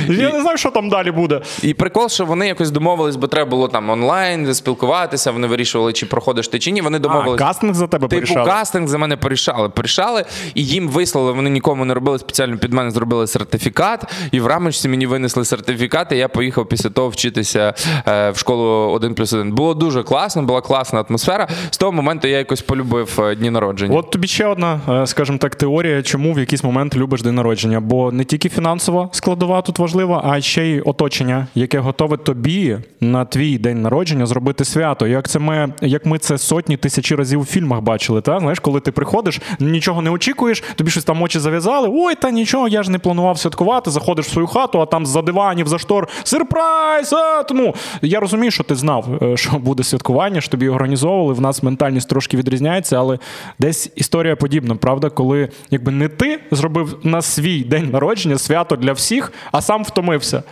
[0.09, 1.41] Я не знаю, що там далі буде.
[1.63, 5.31] І прикол, що вони якось домовились, бо треба було там онлайн спілкуватися.
[5.31, 6.81] Вони вирішували, чи проходиш ти чи ні.
[6.81, 7.39] Вони А, домовились.
[7.39, 9.69] кастинг за тебе Типу кастинг за мене мене порішали.
[9.69, 14.47] Порішали, і їм вислали, вони нікому не робили спеціально під мене зробили сертифікат, і в
[14.47, 17.73] рамочці мені винесли сертифікат, і я поїхав після того вчитися
[18.07, 19.51] е, в школу 1 плюс 1.
[19.51, 21.47] Було дуже класно, була класна атмосфера.
[21.71, 23.97] З того моменту я якось полюбив е, дні народження.
[23.97, 27.79] От тобі ще одна, е, скажімо так, теорія, чому в якийсь момент любиш день народження.
[27.79, 33.25] Бо не тільки фінансова складова тут важлива, а ще й оточення, яке готове тобі на
[33.25, 35.07] твій день народження зробити свято.
[35.07, 38.21] Як це ми, як ми це сотні тисячі разів у фільмах бачили.
[38.21, 41.89] Та знаєш, коли ти приходиш, нічого не очікуєш, тобі щось там очі зав'язали.
[41.91, 43.91] Ой, та нічого, я ж не планував святкувати.
[43.91, 47.13] Заходиш в свою хату, а там за диванів, за штор сюрприз!
[47.13, 47.45] А!
[47.51, 51.33] Ну я розумію, що ти знав, е, що буде святкування, що тобі організовували.
[51.33, 53.19] В нас ментальність трошки відрізняється, але
[53.59, 58.93] десь історія подібна, правда, коли якби не ти зробив на свій день народження свято для
[58.93, 60.43] всіх, а сам втомився.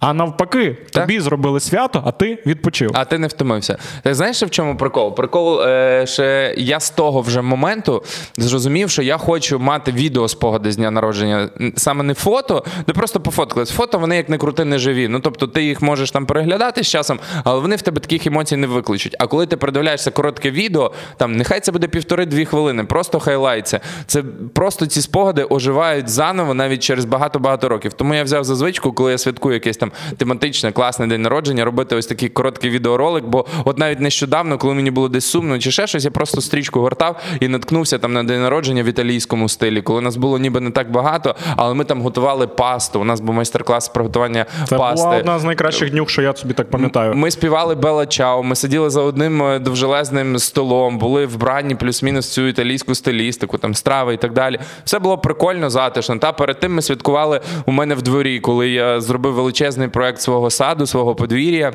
[0.00, 1.02] А навпаки, Так.
[1.02, 2.90] тобі зробили свято, а ти відпочив.
[2.94, 3.78] А ти не втомився.
[4.02, 5.14] Ти знаєш, в чому прикол?
[5.14, 6.22] Прикол, е, що
[6.56, 8.02] я з того вже моменту
[8.36, 11.50] зрозумів, що я хочу мати відео спогади з дня народження.
[11.76, 13.70] Саме не фото, де просто пофоткались.
[13.70, 15.08] Фото вони як не крути, не живі.
[15.08, 18.56] Ну тобто ти їх можеш там переглядати з часом, але вони в тебе таких емоцій
[18.56, 19.16] не викличуть.
[19.18, 23.80] А коли ти передивляєшся коротке відео, там нехай це буде півтори-дві хвилини, просто хайлайтся.
[24.06, 24.22] Це
[24.54, 27.92] просто ці спогади оживають заново навіть через багато-багато років.
[27.92, 31.96] Тому я взяв за звичку, коли я святкую якесь там тематичне, класне день народження, робити
[31.96, 33.24] ось такий короткий відеоролик.
[33.24, 36.80] Бо от навіть нещодавно, коли мені було десь сумно чи ще щось, я просто стрічку
[36.80, 40.70] гортав і наткнувся там на день народження в італійському стилі, коли нас було ніби не
[40.70, 43.00] так багато, але ми там готували пасту.
[43.00, 45.04] У нас був майстер-клас з приготування Це пасти.
[45.04, 47.14] була одна з найкращих днюх, що я собі так пам'ятаю.
[47.14, 52.46] Ми співали Бела Чао, ми сиділи за одним е, довжелезним столом, були вбрані плюс-мінус цю
[52.46, 54.58] італійську стилістику, там страви і так далі.
[54.84, 56.18] Все було прикольно, затишно.
[56.18, 60.50] Та перед тим ми святкували у мене в дворі, коли я зробив величезний проект свого
[60.50, 61.72] саду, свого подвір'я.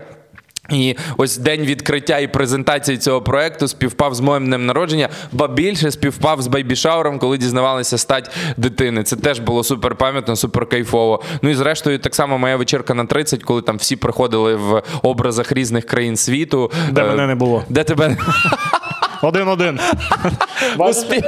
[0.69, 5.91] І ось день відкриття і презентації цього проекту співпав з моїм днем народження, ба більше
[5.91, 9.03] співпав з бейбішауром, коли дізнавалися стать дитини.
[9.03, 11.21] Це теж було супер пам'ятно, супер кайфово.
[11.41, 15.51] Ну і зрештою, так само моя вечірка на 30, коли там всі приходили в образах
[15.51, 16.71] різних країн світу.
[16.91, 17.63] Де Е, мене не було.
[17.69, 18.17] Де тебе
[19.23, 19.79] Один-один.
[20.77, 21.21] Успі...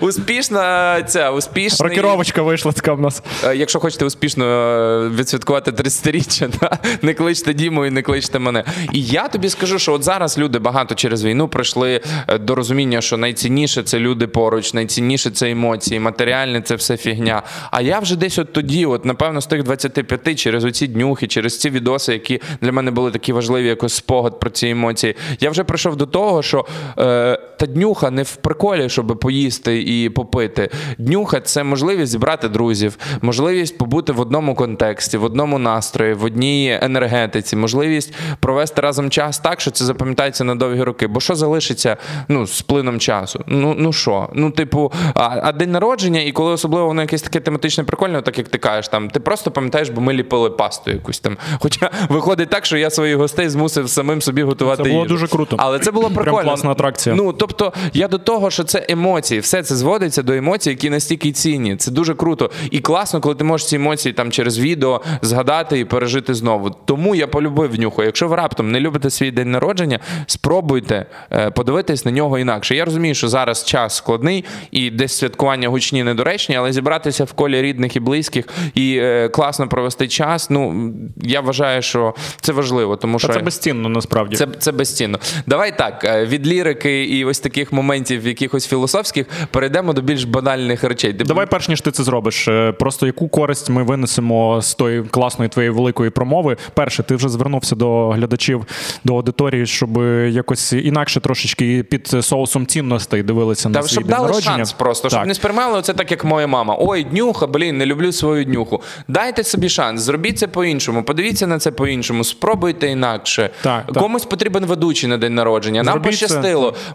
[0.00, 1.88] успішна ця успішна.
[1.88, 3.22] Рокіровочка вийшла така в нас.
[3.44, 6.78] Е, Якщо хочете успішно е, відсвяткувати 30-річчя, да?
[7.02, 8.64] не кличте Діму і не кличте мене.
[8.92, 13.00] І я тобі скажу, що от зараз люди багато через війну прийшли е, до розуміння,
[13.00, 17.42] що найцінніше це люди поруч, найцінніше це емоції, матеріальне це все фігня.
[17.70, 21.60] А я вже десь от тоді, от напевно, з тих 25 через оці днюхи, через
[21.60, 25.16] ці відоси, які для мене були такі важливі, якось спогад про ці емоції.
[25.40, 26.66] Я вже прийшов до того, що
[26.98, 30.70] е, та днюха не в приколі, щоб поїсти і попити.
[30.98, 36.78] Днюха це можливість зібрати друзів, можливість побути в одному контексті, в одному настрої, в одній
[36.82, 41.06] енергетиці, можливість провести разом час так, що це запам'ятається на довгі роки.
[41.06, 41.96] Бо що залишиться
[42.28, 43.44] ну, з плином часу?
[43.46, 44.28] Ну ну що?
[44.34, 48.38] Ну, типу, а, а день народження, і коли особливо воно якесь таке тематичне прикольне, так
[48.38, 51.36] як ти кажеш, там ти просто пам'ятаєш, бо ми ліпили пасту якусь там.
[51.60, 55.14] Хоча виходить так, що я своїх гостей змусив самим собі готувати Це було їжу.
[55.14, 55.56] дуже круто.
[55.58, 56.44] Але це було Прям прикольно.
[56.44, 57.16] класна атракція.
[57.16, 61.32] Ну тобто, я до того, що це емоції, все це зводиться до емоцій, які настільки
[61.32, 61.76] цінні.
[61.76, 65.84] Це дуже круто і класно, коли ти можеш ці емоції там через відео згадати і
[65.84, 66.70] пережити знову.
[66.84, 68.02] Тому я полюбив нюху.
[68.02, 72.76] Якщо ви раптом не любите свій день народження, спробуйте е, подивитись на нього інакше.
[72.76, 77.62] Я розумію, що зараз час складний і десь святкування гучні недоречні, але зібратися в колі
[77.62, 80.50] рідних і близьких і е, класно провести час.
[80.50, 84.36] Ну я вважаю, що це важливо, тому Та що це безцінно насправді.
[84.36, 85.18] це, це безцінно.
[85.46, 90.84] Давай так, е, від лірики і ось таких моментів, якихось філософських, перейдемо до більш банальних
[90.84, 91.12] речей.
[91.12, 95.48] Давай, перш ніж ти це зробиш, е, просто яку користь ми винесемо з тої класної
[95.48, 96.56] твоєї великої промови.
[96.74, 98.64] Перше, ти вже звернувся до глядачів,
[99.04, 99.96] до аудиторії, щоб
[100.28, 104.56] якось інакше трошечки під соусом цінностей дивилися на Та свій щоб дали народження.
[104.56, 105.28] шанс просто, щоб Так.
[105.28, 106.76] не сприймали це так, як моя мама.
[106.78, 108.82] Ой, днюха, блін, не люблю свою днюху.
[109.08, 113.50] Дайте собі шанс, зробіть це по-іншому, подивіться на це по-іншому, спробуйте інакше.
[113.62, 114.02] Так, так.
[114.02, 115.82] Комусь потрібен ведучий на день народження.
[115.82, 116.26] Нам Зробіть це.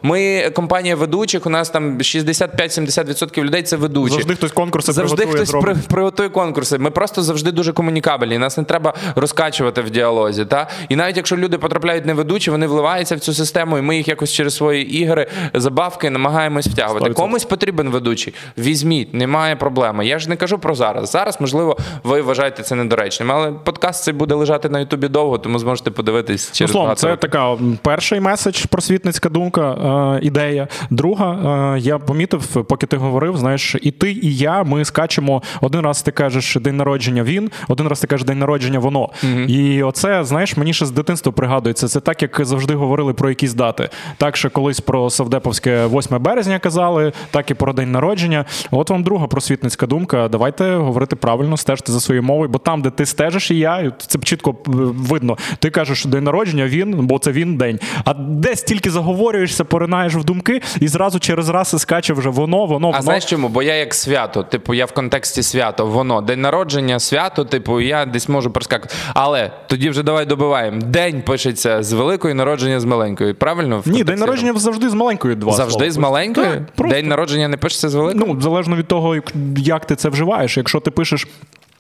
[0.10, 4.14] Ми компанія ведучих, у нас там 65-70% людей це ведучі.
[4.14, 6.78] Завжди хтось конкурси завжди хтось при, приготує конкурси.
[6.78, 8.38] Ми просто завжди дуже комунікабельні.
[8.38, 10.46] Нас не треба розкачувати в діалозі.
[10.46, 10.68] Та?
[10.90, 14.08] І навіть якщо люди потрапляють не ведучі, вони вливаються в цю систему, і ми їх
[14.08, 17.10] якось через свої ігри, забавки намагаємось втягувати.
[17.10, 17.14] 100%.
[17.14, 18.34] Комусь потрібен ведучий.
[18.58, 20.08] Візьміть, немає проблеми.
[20.08, 21.12] Я ж не кажу про зараз.
[21.12, 25.60] Зараз, можливо, ви вважаєте це недоречним, але подкаст цей буде лежати на Ютубі довго, тому
[25.60, 29.76] зможете подивитись Ну, через словом, багато це така перший меседж, просвітницька думка.
[29.90, 30.68] Е, ідея.
[30.90, 35.44] Друга, е, я помітив, поки ти говорив, знаєш, і ти, і я, ми скачемо.
[35.62, 39.10] Один раз ти кажеш день народження він, один раз ти кажеш день народження воно.
[39.48, 41.88] І оце, знаєш, мені ще з дитинства пригадується.
[41.88, 43.90] Це так, як завжди говорили про якісь дати.
[44.18, 48.46] Так, що колись про Савдеповське 8 березня казали, так і про день народження.
[48.72, 50.28] От вам друга просвітницька думка.
[50.28, 54.20] Давайте говорити правильно, стежте за своєю мовою, бо там, де ти стежиш, і я, це
[54.20, 55.38] чітко е, видно.
[55.60, 57.80] Ти кажеш, день народження він, бо це він день.
[58.06, 62.92] А десь тільки заговорюєшся, поринаєш в думки, і зразу через раз скаче вже воно, воно,
[62.96, 63.50] А знаєш чому?
[63.50, 64.44] Бо я як свято.
[64.44, 68.96] Типу, я в контексті свято, воно день народження, свято, типу, я десь можу проскакати.
[69.14, 70.82] Але тоді вже давай добиваємо.
[70.82, 73.34] День пишеться з великої народження з маленької.
[73.34, 73.80] Правильно?
[73.86, 75.52] В Ні, день народження завжди з маленькою два.
[75.52, 75.92] завжди слова.
[75.92, 76.62] з маленької.
[76.76, 76.90] Так.
[76.90, 78.34] День народження не пишеться з великої.
[78.34, 79.16] Ну, залежно від того,
[79.56, 80.58] як ти це вживаєш.
[80.58, 81.28] Якщо ти пишеш.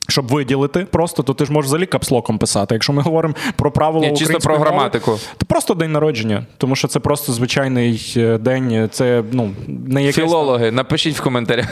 [0.09, 2.75] Щоб виділити просто, то ти ж можеш взагалі капслоком писати.
[2.75, 5.19] Якщо ми говоримо про правила Ні, чисто про мови, граматику.
[5.37, 8.89] то просто день народження, тому що це просто звичайний е, день.
[8.91, 11.67] Це ну не якесь Філологи, напишіть в коментарях.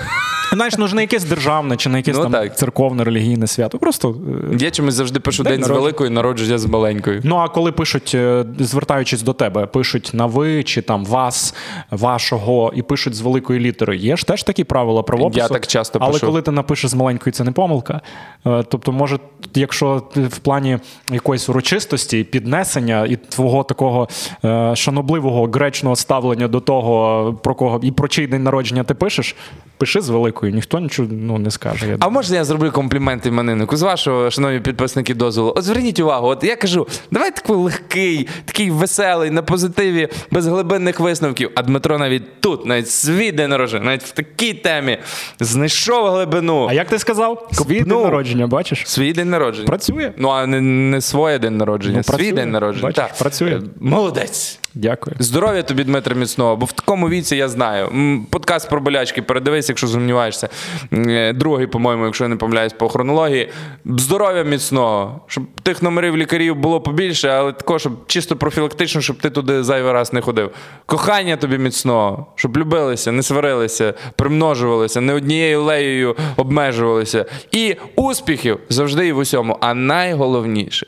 [0.57, 2.57] Знаєш, ну ж не якесь державне чи не якесь Ну, там так.
[2.57, 3.77] церковне релігійне свято.
[3.79, 4.15] Просто
[4.53, 7.21] е, Я чомусь завжди пишу День день, з великої, народження з маленької.
[7.23, 11.55] Ну а коли пишуть, е, звертаючись до тебе, пишуть на ви чи там вас,
[11.91, 13.97] вашого, і пишуть з великої літери.
[13.97, 15.39] Є ж теж такі правила правопису.
[15.39, 16.25] Я так часто Але пишу.
[16.25, 18.01] коли ти напишеш з маленької, це не помилка.
[18.47, 19.19] Е, Тобто, може,
[19.55, 20.77] якщо в плані
[21.11, 24.07] якоїсь урочистості, піднесення і твого такого
[24.45, 29.35] е, шанобливого гречного ставлення до того, про кого і про чий день народження ти пишеш,
[29.77, 31.87] пиши з великою, ніхто нічого ну, не скаже.
[31.87, 33.77] Я А можна я зроблю комплімент імениннику?
[33.77, 35.53] З вашого, шановні підписники, дозволу.
[35.55, 40.99] От зверніть увагу, от я кажу, давай такий легкий, такий веселий, на позитиві, без глибинних
[40.99, 41.51] висновків.
[41.55, 44.97] А Дмитро навіть тут, навіть свій день народження, навіть в такій темі
[45.39, 46.67] знайшов глибину.
[46.69, 47.49] А як ти сказав?
[47.51, 48.83] Свій день народження, бачиш?
[48.85, 49.67] Свій день народження.
[49.67, 50.11] Працює.
[50.17, 52.87] Ну, а не, не своє день народження, Ну, свій день народження.
[52.87, 53.17] Бачиш, Так.
[53.17, 53.51] працює.
[53.51, 54.59] Е, Молодець.
[54.77, 55.15] Дякую.
[55.19, 57.89] Здоров'я тобі, Дмитре, міцного, бо в такому віці я знаю.
[58.29, 60.49] Подкаст про болячки, передивись, якщо сумніваєшся.
[60.93, 63.49] Е, Другий, по-моєму, якщо я не помиляюсь по хронології.
[63.85, 69.29] Здоров'я міцного, щоб тих номерів лікарів було побільше, але також, щоб чисто профілактично, щоб ти
[69.29, 70.51] туди зайвий раз не ходив.
[70.85, 77.25] Кохання тобі міцного, щоб любилися, не сварилися, примножувалися, не однією леєю обмежувалися.
[77.51, 79.57] І успіхів завжди і в усьому.
[79.61, 80.87] А найголовніше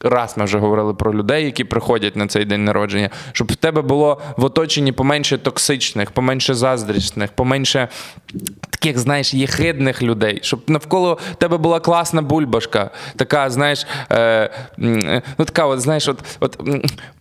[0.00, 3.82] раз ми вже говорили про людей, які приходять на цей день народження, щоб в тебе
[3.82, 7.88] було в оточенні поменше токсичних, поменше заздрісних, поменше
[8.70, 15.44] таких, знаєш, єхидних людей, щоб навколо тебе була класна бульбашка, така, знаєш, е, е, ну
[15.44, 16.60] така, от, знаєш, от, от,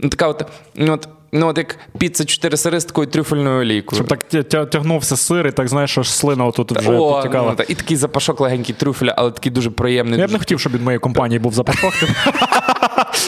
[0.10, 3.98] така от, ну, от, ну, от як піца чотири сири з такою трюфельною олійкою.
[3.98, 7.50] Щоб так тя- тя- тягнувся сир, і так знаєш, аж слина отут вже О, потікала.
[7.50, 10.20] ну, так, і такий запашок легенький трюфеля, але такий дуже приємний.
[10.20, 11.94] Я б не хотів, щоб від моєї компанії був запашок.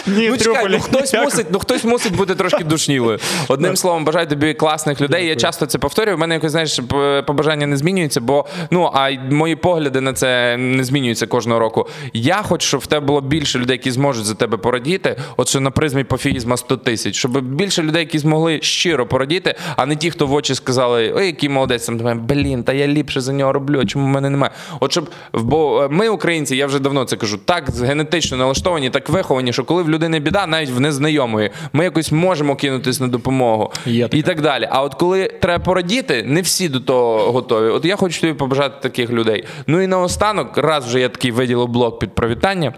[0.07, 3.19] Ні, Ну, чекай, ну хтось мусить, ну хтось мусить бути трошки душнілою.
[3.47, 5.27] Одним словом, бажаю тобі класних людей.
[5.27, 6.17] Я часто це повторюю.
[6.17, 6.79] У мене якось знаєш
[7.27, 11.87] побажання не змінюється, бо ну а мої погляди на це не змінюються кожного року.
[12.13, 15.15] Я хочу, щоб в тебе було більше людей, які зможуть за тебе порадіти.
[15.37, 19.85] От що на призмі пофігізма 100 тисяч, щоб більше людей, які змогли щиро порадіти, а
[19.85, 23.21] не ті, хто в очі сказали, ой, який молодець там думає, блін, та я ліпше
[23.21, 23.79] за нього роблю.
[23.81, 24.51] а Чому в мене немає?
[24.79, 29.09] От щоб бо е, ми, українці, я вже давно це кажу, так генетично налаштовані, так
[29.09, 33.71] виховані, що коли в людини біда, навіть в незнайомої, ми якось можемо кинутись на допомогу
[33.85, 34.67] Є і так далі.
[34.71, 37.69] А от коли треба порадіти, не всі до того готові.
[37.69, 39.45] От я хочу тобі побажати таких людей.
[39.67, 42.73] Ну і наостанок, раз вже я такий виділив блок під привітання.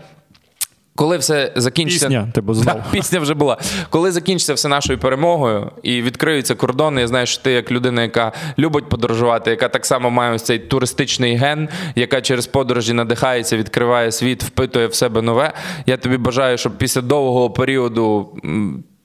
[0.95, 2.65] Коли все закінчиться, Пісня, тебе знов.
[2.65, 3.57] Да, пісня вже була.
[3.89, 8.31] Коли закінчиться все нашою перемогою і відкриються кордони, я знаю, що ти як людина, яка
[8.59, 14.11] любить подорожувати, яка так само має ось цей туристичний ген, яка через подорожі надихається, відкриває
[14.11, 15.53] світ, впитує в себе нове.
[15.85, 18.29] Я тобі бажаю, щоб після довгого періоду.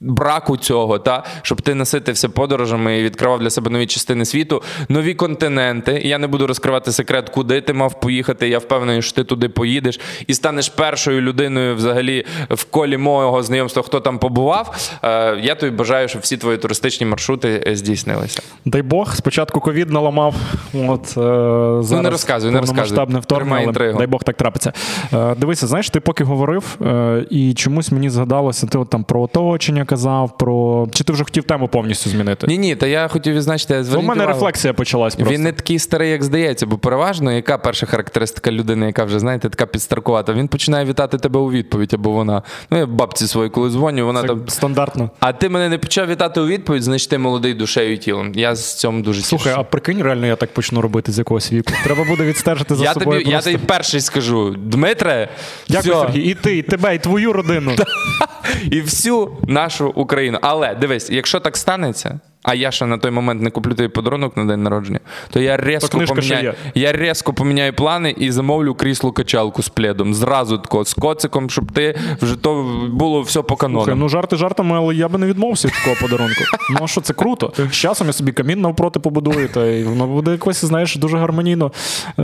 [0.01, 5.15] Браку цього, та щоб ти наситився подорожами і відкривав для себе нові частини світу, нові
[5.15, 6.03] континенти.
[6.05, 8.49] Я не буду розкривати секрет, куди ти мав поїхати.
[8.49, 13.83] Я впевнений, що ти туди поїдеш і станеш першою людиною взагалі в колі мого знайомства,
[13.83, 14.91] хто там побував.
[15.03, 18.43] Е, Я тобі бажаю, щоб всі твої туристичні маршрути е, здійснилися.
[18.65, 20.35] Дай Бог, спочатку ковід наламав.
[20.75, 22.83] От, е, зараз Ну, не розказуй, не розказуй.
[23.21, 24.73] вторгнення, дай Бог так трапиться.
[25.13, 29.23] Е, дивися, знаєш, ти поки говорив, е, і чомусь мені згадалося, ти от там про
[29.23, 30.87] оточення казав, про.
[30.93, 32.47] Чи ти вже хотів тему повністю змінити?
[32.47, 33.81] Ні, ні, та я хотів відзначити.
[33.81, 34.29] В мене увагу.
[34.29, 35.35] рефлексія почалась просто.
[35.35, 39.49] Він не такий старий, як здається, бо переважно, яка перша характеристика людини, яка вже, знаєте,
[39.49, 42.43] така підстаркувата, він починає вітати тебе у відповідь, або вона.
[42.71, 44.49] Ну, я бабці своїй, коли дзвоню, вона Це там.
[44.49, 45.11] стандартно.
[45.21, 48.33] А ти мене не почав вітати у відповідь, значить ти молодий душею і тілом.
[48.35, 49.61] Я з цьому дуже Слухай, тішуся.
[49.61, 51.73] а прикинь, реально я так почну робити з якогось віку.
[51.85, 53.19] Треба буде відстежити за Я собою.
[53.21, 55.29] тобі, я тобі перший скажу, Дмитре,
[55.69, 56.03] Дякую, всьо.
[56.03, 56.21] Сергій.
[56.23, 57.73] І ти, і тебе, і твою родину.
[58.71, 60.39] і всю нашу Україну.
[60.43, 64.37] Але дивись, якщо так станеться, а я ще на той момент не куплю тобі подарунок
[64.37, 69.13] на день народження, то я різко книжка ще поміняю, я поміняю плани і замовлю крісло
[69.13, 70.15] качалку з пледом.
[70.15, 74.77] Зразу тако, з коциком, щоб ти вже то було все по Слухай, ну жарти жартами,
[74.77, 76.41] але я би не відмовився від такого подарунку.
[76.71, 77.53] Ну а що це круто?
[77.71, 81.73] З часом я собі камін навпроти побудую, та й воно буде якось, знаєш, дуже гармонійно
[82.19, 82.23] е,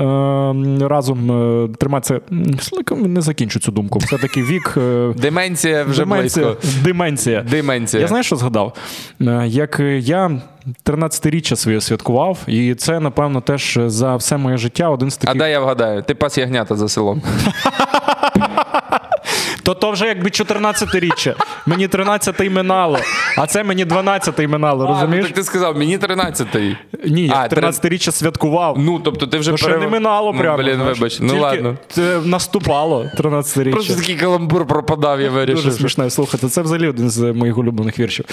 [0.88, 1.30] разом
[1.64, 2.20] е, триматися.
[2.90, 3.98] Не закінчу цю думку.
[3.98, 4.74] Все-таки вік.
[4.76, 6.46] Е, Деменція вже деменція.
[6.46, 6.84] близько.
[6.84, 7.42] Деменція.
[7.50, 8.00] Деменція.
[8.00, 8.76] Я знаєш, що згадав?
[9.20, 10.30] Е, Як е, я
[10.84, 15.50] 13-річчя своє святкував, і це, напевно, теж за все моє життя один з А дай
[15.50, 17.22] я вгадаю, ти пас ягнята за селом.
[19.64, 21.34] То то вже якби 14-річчя.
[21.66, 22.98] Мені 13-й минало,
[23.38, 25.26] а це мені 12-й минало, А, ну, розумієш?
[25.26, 26.76] так ти сказав, мені 13-й.
[27.10, 28.76] Ні, я 13-річчя святкував.
[28.78, 30.62] Ну, тобто ти вже Ну, ще перев- не минало Ну, прямо.
[30.62, 31.18] Блін, вибач.
[31.20, 31.76] Ну ладно.
[31.88, 33.70] це наступало 13-річчя.
[33.70, 35.64] Просто такий каламбур пропадав, я вирішив.
[35.64, 36.48] Дуже смішно слухати.
[36.48, 38.24] Це взагалі один з моїх улюблених віршів.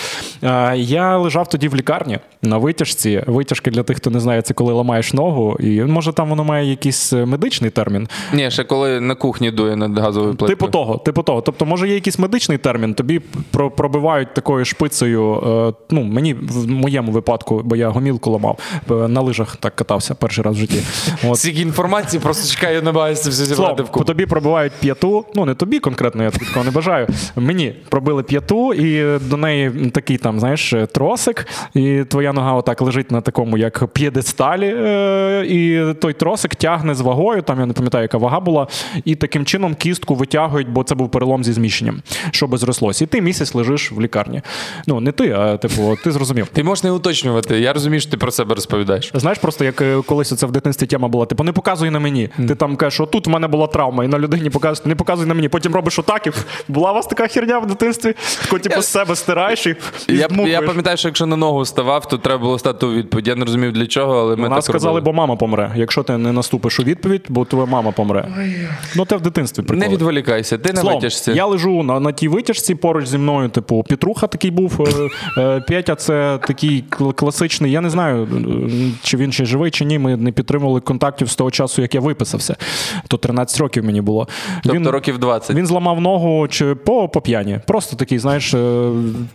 [0.41, 3.23] А, я лежав тоді в лікарні на витяжці.
[3.27, 5.57] Витяжки для тих, хто не знає, це коли ламаєш ногу.
[5.59, 8.07] І може там воно має якийсь е, медичний термін.
[8.33, 10.57] Ні, ще коли на кухні дує над газовою плиткою.
[10.57, 11.41] Типу того, типу того.
[11.41, 15.43] Тобто, може, є якийсь медичний термін, тобі пробивають такою шпицею.
[15.69, 18.59] е, ну, мені в моєму випадку, бо я гомілку ламав,
[18.91, 20.79] е, на лижах так катався перший раз в житті.
[21.29, 21.39] От.
[21.39, 24.05] Стільки інформації, просто чекаю, намагаюся все зібрати в купу.
[24.05, 25.25] тобі пробивають п'яту.
[25.35, 27.07] Ну не тобі конкретно, я такого не бажаю.
[27.35, 33.11] Мені пробили п'яту, і до неї такий там, знаєш, тросик, і твоя нога отак лежить
[33.11, 37.41] на такому, як п'єдесталі, е, і той тросик тягне з вагою.
[37.41, 38.67] Там я не пам'ятаю, яка вага була,
[39.05, 43.03] і таким чином кістку витягують, бо це був перелом зі зміщенням, щоб зрослося.
[43.03, 44.41] І ти місяць лежиш в лікарні.
[44.87, 46.47] Ну не ти, а типу, ти зрозумів.
[46.53, 47.59] Ти можеш не уточнювати.
[47.59, 49.11] Я розумію, що ти про себе розповідаєш.
[49.13, 52.29] Знаєш, просто як е, колись це в дитинстві тема була, типу, не показуй на мені.
[52.47, 55.25] Ти там кажеш, що тут в мене була травма, і на людині показуєш, не показуй
[55.25, 55.49] на мені.
[55.49, 56.31] Потім робиш отак, і
[56.67, 59.75] була у вас така херня в дитинстві, тако, типу, з себе стираєш і,
[60.07, 63.27] і Я, я пам'ятаю, що якщо на ногу ставав, то треба було стати у відповідь.
[63.27, 65.11] Я не розумів для чого, але ми нас так сказали, робили.
[65.11, 65.71] бо мама помре.
[65.75, 68.27] Якщо ти не наступиш у відповідь, бо твоя мама помре.
[68.95, 69.87] Ну, те в дитинстві приколи.
[69.87, 71.31] Не відволікайся, ти Словом, витяжці.
[71.31, 74.87] Я лежу на, на тій витяжці поруч зі мною, типу, Петруха такий був.
[75.37, 76.83] е, е, Петя це такий
[77.15, 77.71] класичний.
[77.71, 79.99] Я не знаю, е, чи він ще живий, чи ні.
[79.99, 82.55] Ми не підтримували контактів з того часу, як я виписався.
[83.07, 84.27] То 13 років мені було.
[84.63, 85.55] Тобто років 20.
[85.55, 87.59] Він зламав ногу чи по, по п'яні.
[87.67, 88.55] Просто такий, знаєш,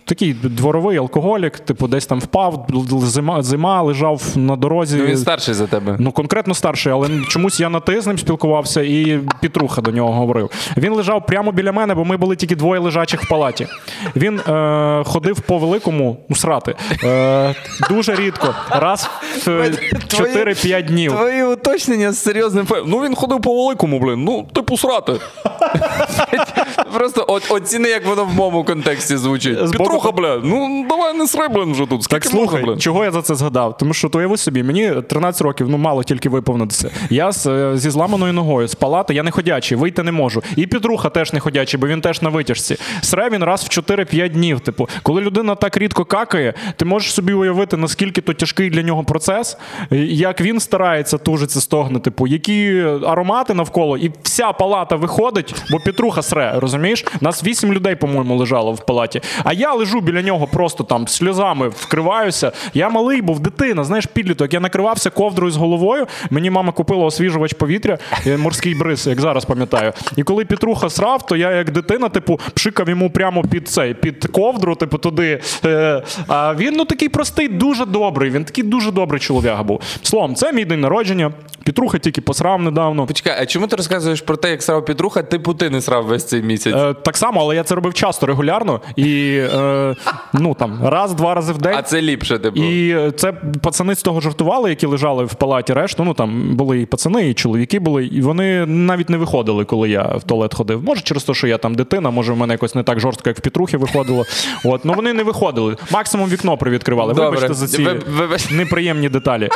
[0.05, 4.97] такий дворовий алкоголік, типу, десь там впав, зима, зима лежав на дорозі.
[4.97, 5.95] Ну, він старший за тебе.
[5.99, 10.13] Ну, конкретно старший, але чомусь я на ти з ним спілкувався, і Петруха до нього
[10.13, 10.49] говорив.
[10.77, 13.67] Він лежав прямо біля мене, бо ми були тільки двоє лежачих в палаті.
[14.15, 16.75] Він е, ходив по великому ну, срати.
[17.03, 17.55] Е,
[17.89, 18.55] дуже рідко.
[18.69, 19.09] Раз
[19.45, 19.71] в е,
[20.07, 21.11] 4-5 днів.
[21.11, 24.23] Твої уточнення з серйозним фе- Ну він ходив по великому, блін.
[24.23, 25.13] Ну, типу срати.
[26.93, 29.57] Просто от, оціни, як воно в моєму контексті звучить.
[29.57, 32.03] З боку- Петруха, бля, ну давай не сри, блін, вже тут.
[32.03, 32.79] Скільки Так слухай, можна, блін?
[32.79, 33.77] чого я за це згадав?
[33.77, 36.91] Тому що то уяви собі, мені 13 років, ну мало тільки виповнитися.
[37.09, 40.43] Я з, е, зі зламаною ногою з палати, я не ходячий, вийти не можу.
[40.55, 42.77] І Петруха теж не ходячий, бо він теж на витяжці.
[43.01, 44.59] Сре він раз в 4-5 днів.
[44.59, 49.03] Типу, коли людина так рідко какає, ти можеш собі уявити, наскільки то тяжкий для нього
[49.03, 49.57] процес,
[49.91, 56.21] як він старається, тужиться, стогне, типу, які аромати навколо, і вся палата виходить, бо Петруха
[56.21, 57.05] сре, розумієш?
[57.21, 59.21] Нас 8 людей, по-моєму, лежало в палаті.
[59.43, 62.51] А я лежу біля нього просто там сльозами вкриваюся.
[62.73, 64.53] Я малий був дитина, знаєш, підліток.
[64.53, 66.07] Я накривався ковдрою з головою.
[66.29, 69.93] Мені мама купила освіжувач повітря, е, морський бриз, як зараз пам'ятаю.
[70.15, 74.25] І коли Петруха срав, то я як дитина, типу, пшикав йому прямо під цей, під
[74.25, 75.41] ковдру, типу, туди.
[75.65, 78.31] Е, А він ну такий простий, дуже добрий.
[78.31, 79.81] Він такий дуже добрий чоловік був.
[80.01, 81.31] Словом, це мій день народження.
[81.67, 83.05] Петруха тільки посрав недавно.
[83.05, 86.25] Почекай, а чому ти розказуєш про те, як срав Петруха, типу ти не срав весь
[86.25, 86.75] цей місяць?
[86.75, 88.81] Е, так само, але я це робив часто, регулярно.
[88.95, 89.95] І е,
[90.33, 91.75] ну там раз-два рази в день.
[91.77, 92.63] А це ліпше, типу.
[92.63, 96.03] І е, це пацани з того жартували, які лежали в палаті решту.
[96.03, 100.03] Ну там були і пацани, і чоловіки були, і вони навіть не виходили, коли я
[100.03, 100.83] в туалет ходив.
[100.83, 103.37] Може, через те, що я там дитина, може, в мене якось не так жорстко, як
[103.37, 104.25] в Петрухі виходило.
[104.63, 105.75] От, ну вони не виходили.
[105.91, 107.13] Максимум вікно привідкривали.
[107.13, 107.29] Добре.
[107.29, 109.49] Вибачте за ці вибач- неприємні деталі.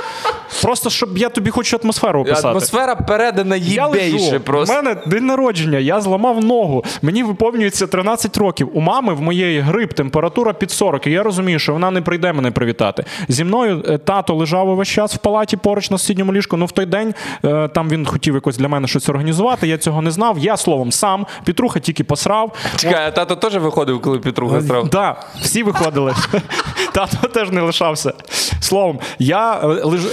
[0.61, 2.47] Просто щоб я тобі хоч атмосферу описати.
[2.47, 4.73] Атмосфера передана їбейше просто.
[4.73, 6.83] У мене день народження, я зламав ногу.
[7.01, 8.69] Мені виповнюється 13 років.
[8.73, 11.07] У мами в моєї грип, температура під 40.
[11.07, 13.05] І я розумію, що вона не прийде мене привітати.
[13.27, 16.57] Зі мною е, тато лежав увесь час в палаті поруч на сусідньому ліжку.
[16.57, 17.13] Ну в той день
[17.45, 19.67] е, там він хотів якось для мене щось організувати.
[19.67, 20.39] Я цього не знав.
[20.39, 21.25] Я словом сам.
[21.45, 22.55] Петруха тільки посрав.
[22.75, 24.89] Чекай, а тато теж виходив, коли Петруха срав?
[24.89, 26.13] Да, всі виходили.
[26.93, 28.13] Тато теж не лишався.
[28.59, 29.65] Словом, я е,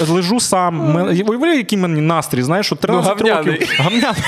[0.09, 0.97] лежу сам.
[1.07, 3.53] Уявляю, який мені настрій, знаєш, от 13 Ну, гавняний.
[3.61, 3.77] років.
[3.79, 4.23] Гавняний.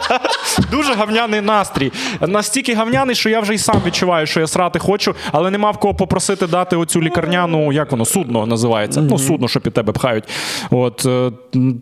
[0.70, 1.92] Дуже гавняний настрій.
[2.20, 5.78] Настільки гавняний, що я вже й сам відчуваю, що я срати хочу, але нема в
[5.78, 9.00] кого попросити дати оцю лікарняну, як воно, судно називається.
[9.00, 10.24] Ну, судно, що під тебе пхають.
[10.70, 11.30] От е,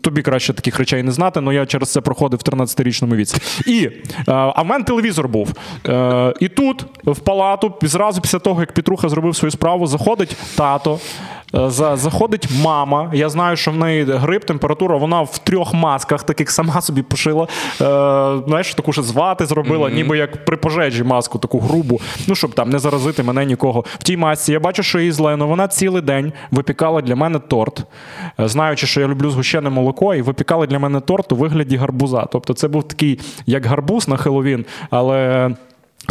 [0.02, 3.36] тобі краще таких речей не знати, але я через це проходив в 13-річному віці.
[3.66, 3.92] І е,
[4.26, 5.48] а в мене телевізор був.
[5.88, 10.98] Е, І тут, в палату, зразу після того, як Петруха зробив свою справу, заходить тато.
[11.54, 13.10] Е, За, заходить мама.
[13.14, 17.44] Я знаю, що в неї грип, температура, вона в трьох масках таких сама собі пошила.
[17.44, 17.48] Е,
[18.46, 22.00] знаєш, таку ж звати зробила, ніби як при пожежі маску, таку грубу.
[22.26, 23.84] Ну, щоб там не заразити мене нікого.
[23.98, 27.38] В тій масці я бачу, що їй зле, але вона цілий день випікала для мене
[27.38, 27.84] торт,
[28.40, 32.26] Е, знаючи, що я люблю згущене молоко, і випікала для мене торт у вигляді гарбуза.
[32.32, 35.50] Тобто це був такий, як гарбуз на Хеллоуін, але.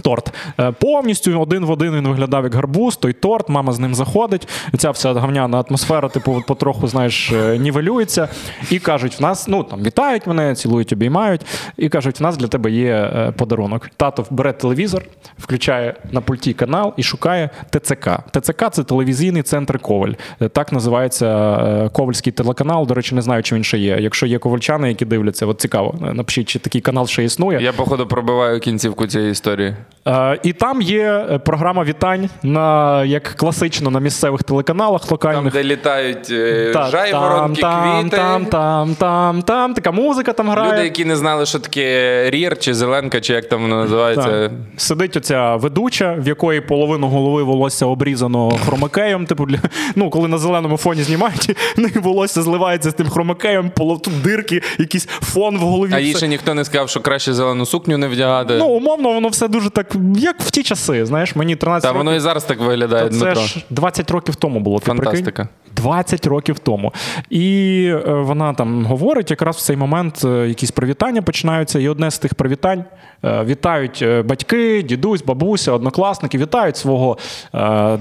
[0.04, 3.96] Торт Е, повністю один в один він виглядав як гарбуз, той торт, мама з ним
[3.96, 4.48] заходить.
[4.78, 8.28] Ця вся гавняна атмосфера, типу, от потроху, знаєш, е, нівелюється.
[8.72, 11.42] І кажуть, в нас, ну там вітають мене, цілують, обіймають.
[11.78, 13.90] І кажуть, в нас для тебе є е, подарунок.
[13.98, 15.04] Тато бере телевізор,
[15.38, 18.10] включає на пульті канал і шукає ТЦК.
[18.32, 20.14] ТЦК це телевізійний центр Коваль.
[20.52, 22.88] Так називається Ковальський телеканал.
[22.88, 23.98] До речі, не знаю, чи він ще є.
[24.00, 27.60] Якщо є ковальчани, які дивляться, от цікаво, напишіть, чи такий канал ще існує.
[27.62, 29.76] Я, походу, пробиваю кінцівку цієї історії.
[30.08, 35.64] Е, І там є е, програма вітань на як класично на місцевих телеканалах Там, де
[35.64, 38.18] літають е, Та- жайворонки, там, квіти.
[38.18, 40.72] там, там, там, там, така музика там грає.
[40.72, 44.52] Люди, які не знали, що таке рір чи зеленка, чи як там воно називається.
[44.78, 49.26] Сидить оця ведуча, в якої половину голови волосся обрізано хромакеєм.
[49.26, 49.58] Типу, для...
[49.96, 53.98] ну, коли на зеленому фоні знімають, ну, і волосся зливається з тим хромакеєм, поло...
[53.98, 55.92] тут дирки, якийсь фон в голові.
[55.94, 58.54] А їй ще ніхто не сказав, що краще зелену сукню не вдягати.
[58.58, 61.06] Ну, умовно, воно все дуже так, як в ті часи.
[61.06, 61.98] Знаєш, мені 13 Та років.
[62.06, 63.42] воно і зараз так виглядає, це Дмитро.
[63.42, 64.80] ж 20 років тому було.
[64.80, 65.24] Ти Фантастика.
[65.24, 65.48] прикинь?
[65.76, 66.94] 20 років тому.
[67.30, 71.80] І е, вона там говорить, якраз в цей момент е, якісь привітання починаються.
[71.80, 72.84] І одне з тих привітань
[73.26, 77.18] е, вітають батьки, дідусь, бабуся, однокласники, вітають свого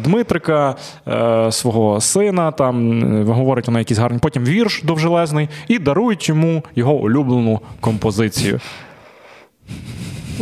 [0.05, 0.75] Дмитрика,
[1.51, 2.51] свого сина.
[2.51, 4.18] Там говорить вона якісь гарні.
[4.18, 8.61] Потім вірш довжелезний і дарують йому його улюблену композицію.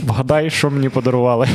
[0.06, 1.48] Вгадай, що мені подарували.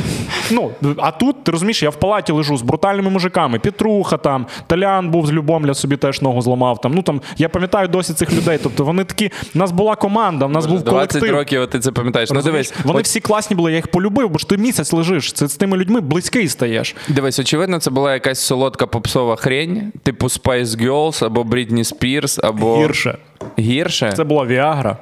[0.50, 3.58] Ну, а тут, ти розумієш, я в палаті лежу з брутальними мужиками.
[3.58, 6.80] Петруха там, Талян був з Любомля, собі теж ногу зламав.
[6.80, 6.94] Там.
[6.94, 8.58] Ну, там, я пам'ятаю досі цих людей.
[8.62, 11.36] Тобто вони такі, в нас була команда, в нас був 20 колектив.
[11.36, 12.30] років, а ти це пам'ятаєш.
[12.30, 15.32] Ну дивись, Вони от, всі класні були, я їх полюбив, бо ж ти місяць лежиш.
[15.32, 16.96] Це з тими людьми близький стаєш.
[17.08, 22.76] дивись, очевидно, це була якась солодка попсова хрень, типу Spice Girls або Britney Spears, або
[22.78, 23.18] Гірше.
[23.58, 24.12] гірше.
[24.16, 24.96] Це була Віагра.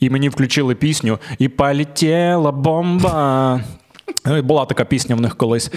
[0.00, 3.60] І мені включили пісню І полетіла бомба.
[4.26, 5.70] Е, Була така пісня в них колись.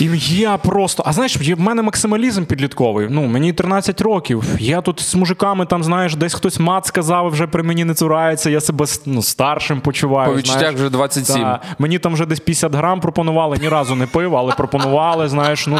[0.00, 1.02] І я просто.
[1.06, 3.06] А знаєш, в мене максималізм підлітковий.
[3.10, 4.44] Ну, мені 13 років.
[4.58, 8.50] Я тут з мужиками, там, знаєш, десь хтось мат сказав, вже при мені не цурається,
[8.50, 10.30] я себе ну, старшим почуваю.
[10.30, 11.42] По відчуттях вже 27.
[11.42, 11.60] Та.
[11.78, 15.78] Мені там вже десь 50 грам пропонували, ні разу не пив, але пропонували, знаєш, ну.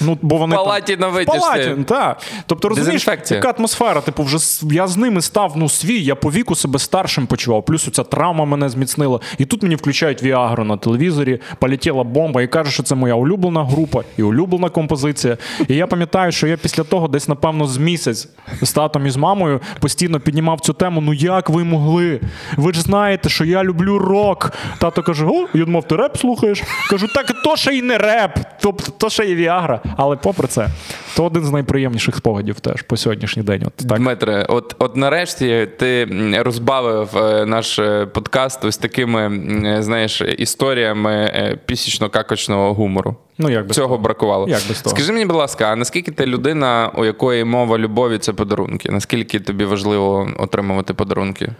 [0.00, 2.22] Ну, бо вони В палаті на в палаті, так.
[2.46, 4.38] Тобто, розумієш, яка атмосфера, типу, вже
[4.74, 7.64] я з ними став ну, свій, я по віку себе старшим почував.
[7.64, 9.20] Плюс оця травма мене зміцнила.
[9.38, 13.64] І тут мені включають Віагру на телевізорі, полетіла бомба і кажуть, що це моя улюблена
[13.64, 15.38] група і улюблена композиція.
[15.68, 18.28] І я пам'ятаю, що я після того десь, напевно, з місяць
[18.62, 21.00] з татом і з мамою постійно піднімав цю тему.
[21.00, 22.20] Ну як ви могли?
[22.56, 24.52] Ви ж знаєте, що я люблю рок.
[24.78, 26.62] Тато каже: О, я думав, ти реп слухаєш?
[26.90, 29.80] Кажу, так то ще й не реп, тобто то ще є Віагра.
[29.96, 30.68] Але попри це,
[31.16, 33.62] то один з найприємніших спогадів теж по сьогоднішній день.
[33.66, 33.98] От так.
[33.98, 36.08] Дмитре, от, от нарешті ти
[36.44, 41.32] розбавив е, наш е, подкаст ось такими, е, знаєш, історіями
[41.66, 43.16] пісічно-какочного гумору.
[43.38, 43.98] Ну, як без Цього того.
[43.98, 44.48] бракувало.
[44.48, 44.96] Як без того?
[44.96, 48.90] Скажи мені, будь ласка, а наскільки ти людина, у якої мова любові це подарунки?
[48.90, 51.52] Наскільки тобі важливо отримувати подарунки?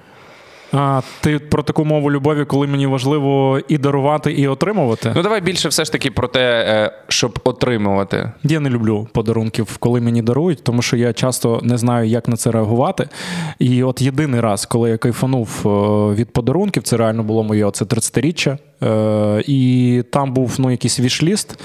[0.79, 5.13] А ти про таку мову любові, коли мені важливо і дарувати, і отримувати?
[5.17, 8.33] Ну давай більше все ж таки про те, е, щоб отримувати.
[8.43, 12.37] Я не люблю подарунків, коли мені дарують, тому що я часто не знаю, як на
[12.37, 13.09] це реагувати.
[13.59, 15.69] І от єдиний раз, коли я кайфанув е,
[16.15, 18.59] від подарунків, це реально було моє оце 30-річчя.
[18.83, 21.59] Е, І там був ну, якийсь вішліст.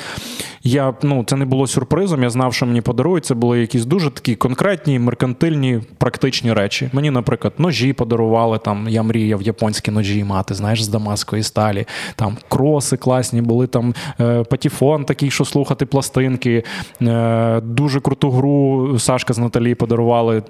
[0.63, 3.25] Я, ну, це не було сюрпризом, я знав, що мені подарують.
[3.25, 6.89] Це були якісь дуже такі конкретні, меркантильні, практичні речі.
[6.93, 8.57] Мені, наприклад, ножі подарували.
[8.57, 11.85] Там, я мріяв японські ножі мати, знаєш, з дамаської сталі.
[12.15, 16.63] Там кроси класні були, там е, патефон такий, що слухати пластинки.
[17.01, 20.43] Е, дуже круту гру Сашка з Наталі подарували.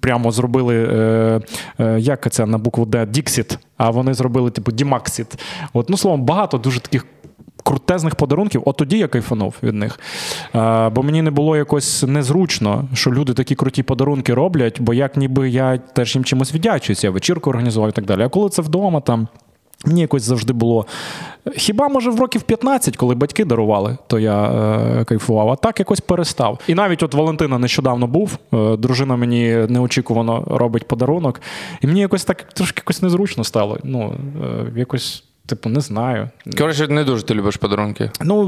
[0.00, 1.40] Прямо зробили, е,
[1.80, 3.58] е, як це на букву Д, Dixit.
[3.76, 5.38] А вони зробили, типу, Дімаксіт.
[5.72, 7.06] От, ну, словом, багато дуже таких
[7.66, 10.00] крутезних подарунків, от тоді я кайфанув від них.
[10.52, 15.16] А, бо мені не було якось незручно, що люди такі круті подарунки роблять, бо як
[15.16, 18.22] ніби я теж їм чимось віддячуюся, вечірку організував і так далі.
[18.22, 19.28] А коли це вдома там.
[19.84, 20.86] Мені якось завжди було.
[21.56, 26.00] Хіба може в років 15, коли батьки дарували, то я е, кайфував, а так якось
[26.00, 26.60] перестав.
[26.66, 28.38] І навіть от Валентина нещодавно був.
[28.54, 31.40] Е, дружина мені неочікувано робить подарунок,
[31.80, 33.78] і мені якось так трошки якось незручно стало.
[33.84, 34.14] Ну,
[34.44, 35.24] е, якось.
[35.46, 36.28] Типу, не знаю.
[36.58, 38.10] Коротше, не дуже ти любиш подарунки.
[38.20, 38.44] Ну,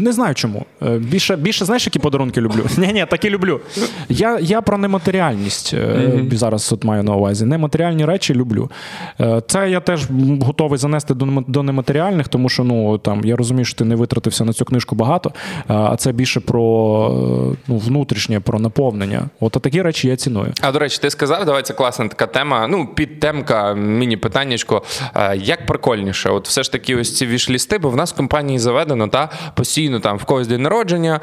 [0.00, 0.66] не знаю чому.
[0.82, 2.66] Е, Більше, більше знаєш, які подарунки люблю?
[2.76, 3.60] Ні, ні, такі люблю.
[4.08, 6.34] Я я про нематеріальність mm-hmm.
[6.34, 7.44] зараз тут маю на увазі.
[7.44, 8.70] Нематеріальні речі люблю.
[9.20, 10.06] Е, це я теж
[10.40, 14.44] готовий занести до до нематеріальних, тому що ну, там, я розумію, що ти не витратився
[14.44, 15.32] на цю книжку багато,
[15.68, 16.62] а це більше про
[17.66, 19.22] ну, внутрішнє, про наповнення.
[19.40, 20.52] От такі речі я ціную.
[20.60, 22.66] А до речі, ти сказав, давай це класна така тема.
[22.68, 24.82] Ну, підтемка, міні-питаннячко.
[25.34, 26.21] Як прикольніше?
[26.22, 26.36] Інше.
[26.36, 30.00] От все ж таки, ось ці вішлісти, бо в нас в компанії заведено та постійно
[30.00, 31.20] там в когось день народження,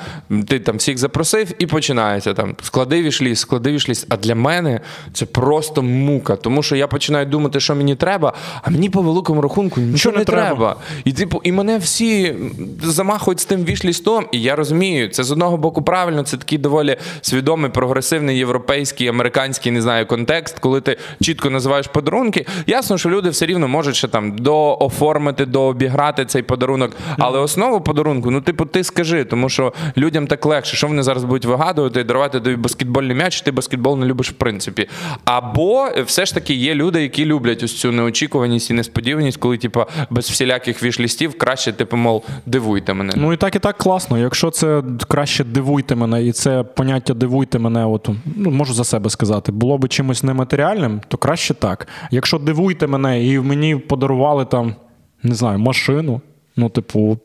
[0.47, 4.05] ти там всіх запросив і починається там склади вішліст, склади вішліст.
[4.09, 4.79] А для мене
[5.13, 9.41] це просто мука, тому що я починаю думати, що мені треба, а мені по великому
[9.41, 10.45] рахунку нічого не, не треба.
[10.45, 10.75] треба.
[11.05, 12.35] І типу, і мене всі
[12.83, 16.97] замахують з тим вішлістом, і я розумію, це з одного боку правильно, це такий доволі
[17.21, 22.45] свідомий, прогресивний європейський, американський, не знаю, контекст, коли ти чітко називаєш подарунки.
[22.67, 26.91] Ясно, що люди все рівно можуть ще там до оформити, дообіграти цей подарунок.
[27.17, 31.23] Але основу подарунку, ну, типу, ти скажи, тому що людям так легше, що вони зараз
[31.23, 34.89] будуть вигадувати і дарувати тобі баскетбольний м'яч, ти баскетбол не любиш в принципі.
[35.25, 39.83] Або все ж таки є люди, які люблять ось цю неочікуваність і несподіваність, коли, типу,
[40.09, 43.13] без всіляких вішлістів краще, типу, мов, дивуйте мене.
[43.15, 44.17] Ну і так і так класно.
[44.17, 49.09] Якщо це краще дивуйте мене, і це поняття дивуйте мене, от ну можу за себе
[49.09, 51.87] сказати, було би чимось нематеріальним, то краще так.
[52.11, 54.75] Якщо дивуйте мене і мені подарували там
[55.23, 56.21] не знаю, машину.
[56.55, 57.17] Ну, типу.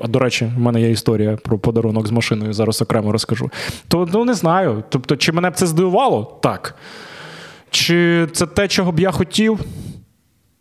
[0.00, 3.50] А до речі, в мене є історія про подарунок з машиною, зараз окремо розкажу.
[3.88, 4.84] То ну не знаю.
[4.88, 6.38] Тобто, чи мене б це здивувало?
[6.42, 6.74] Так.
[7.70, 9.60] Чи це те, чого б я хотів?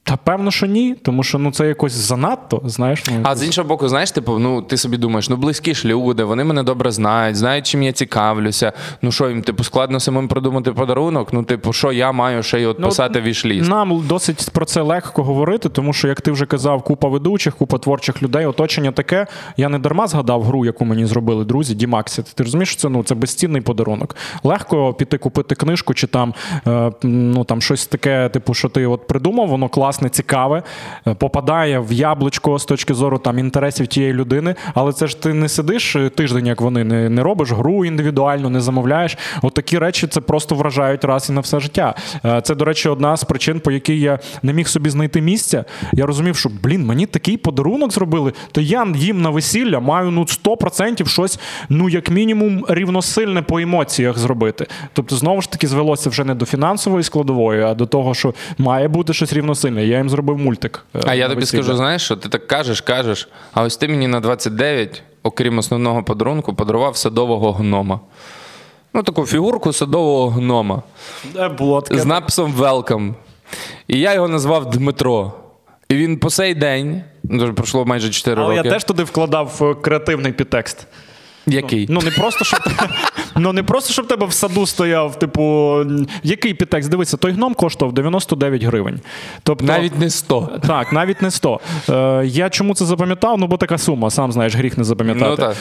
[0.10, 2.62] Та певно, що ні, тому що ну це якось занадто.
[2.66, 3.04] знаєш.
[3.08, 6.24] Ну, А з іншого боку, знаєш, типу, ну ти собі думаєш, ну близькі ж люди,
[6.24, 8.74] вони мене добре знають, знають, чим я цікавлюся.
[9.02, 11.34] Ну що їм, типу, складно самим продумати подарунок.
[11.34, 13.70] Ну, типу, що я маю ще й от ну, писати вішліст?
[13.70, 17.78] Нам досить про це легко говорити, тому що, як ти вже казав, купа ведучих, купа
[17.78, 19.28] творчих людей, оточення таке.
[19.58, 22.24] Я не дарма згадав гру, яку мені зробили друзі, Дімаксі.
[22.36, 24.16] Ти розумієш, що це ну це безцінний подарунок.
[24.44, 26.34] Легко піти купити книжку, чи там
[26.68, 30.64] е, ну там щось таке, типу, що ти от придумав, воно класно класне, цікаве,
[31.08, 34.56] е, попадає в яблучко з точки зору там інтересів тієї людини.
[34.74, 38.50] Але це ж ти не сидиш е, тиждень, як вони, не не робиш гру індивідуально,
[38.50, 39.18] не замовляєш.
[39.42, 41.96] От такі речі це просто вражають раз і на все життя.
[42.26, 45.66] Е, це, до речі, одна з причин, по якій я не міг собі знайти місця.
[45.94, 50.22] Я розумів, що блін, мені такий подарунок зробили, то я їм на весілля маю ну
[50.22, 51.40] 100% щось,
[51.70, 54.68] ну як мінімум, рівносильне по емоціях зробити.
[54.94, 58.88] Тобто, знову ж таки, звелося вже не до фінансової складової, а до того, що має
[58.88, 60.86] бути щось рівносильне я їм зробив мультик.
[60.96, 64.08] Е, а я тобі скажу, знаєш, що ти так кажеш, кажеш, а ось ти мені
[64.08, 68.00] на 29, окрім основного подарунку, подарував садового гнома.
[68.94, 70.84] Ну, таку фігурку садового гнома.
[71.34, 72.02] Таке?
[72.02, 73.14] З написом Welcome.
[73.88, 75.34] І я його назвав Дмитро.
[75.90, 78.68] І він по сей день, ну, пройшло майже 4 Але роки.
[78.68, 80.88] я теж туди вкладав е, креативний підтекст.
[81.48, 81.88] Який?
[81.90, 82.60] Ну, ну не просто, щоб
[83.36, 85.76] ну, не просто, щоб тебе в саду стояв, типу,
[86.24, 86.90] який підтекст?
[86.90, 89.00] Дивися, той гном коштував 99 гривень.
[89.44, 90.50] Тобто, Навіть не 100.
[90.68, 91.60] Так, навіть не 100.
[91.90, 93.38] Е, Я чому це запам'ятав?
[93.38, 95.26] Ну, бо така сума, сам знаєш, гріх не запам'ятати.
[95.30, 95.56] Ну, так.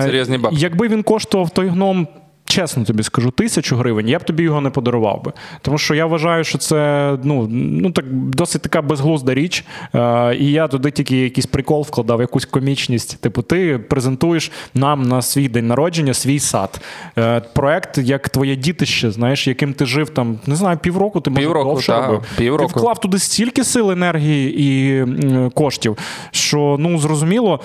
[0.00, 0.56] Е, Серйозні бабки.
[0.60, 2.08] Якби він коштував той гном
[2.52, 5.32] чесно тобі скажу, тисячу гривень, я б тобі його не подарував би.
[5.62, 9.64] Тому що я вважаю, що це ну, ну так досить така безглузда річ.
[9.94, 13.20] Е, І я туди тільки якийсь прикол вкладав, якусь комічність.
[13.20, 16.80] Типу, ти презентуєш нам на свій день народження свій сад.
[17.18, 21.42] Е, Проект як твоє дітище, знаєш, яким ти жив там, не знаю, півроку ти може
[21.42, 22.22] півроку, довше та, робив.
[22.36, 22.72] Півроку.
[22.72, 25.04] Ти вклав туди стільки сил, енергії і
[25.50, 25.96] коштів,
[26.30, 27.60] що ну зрозуміло,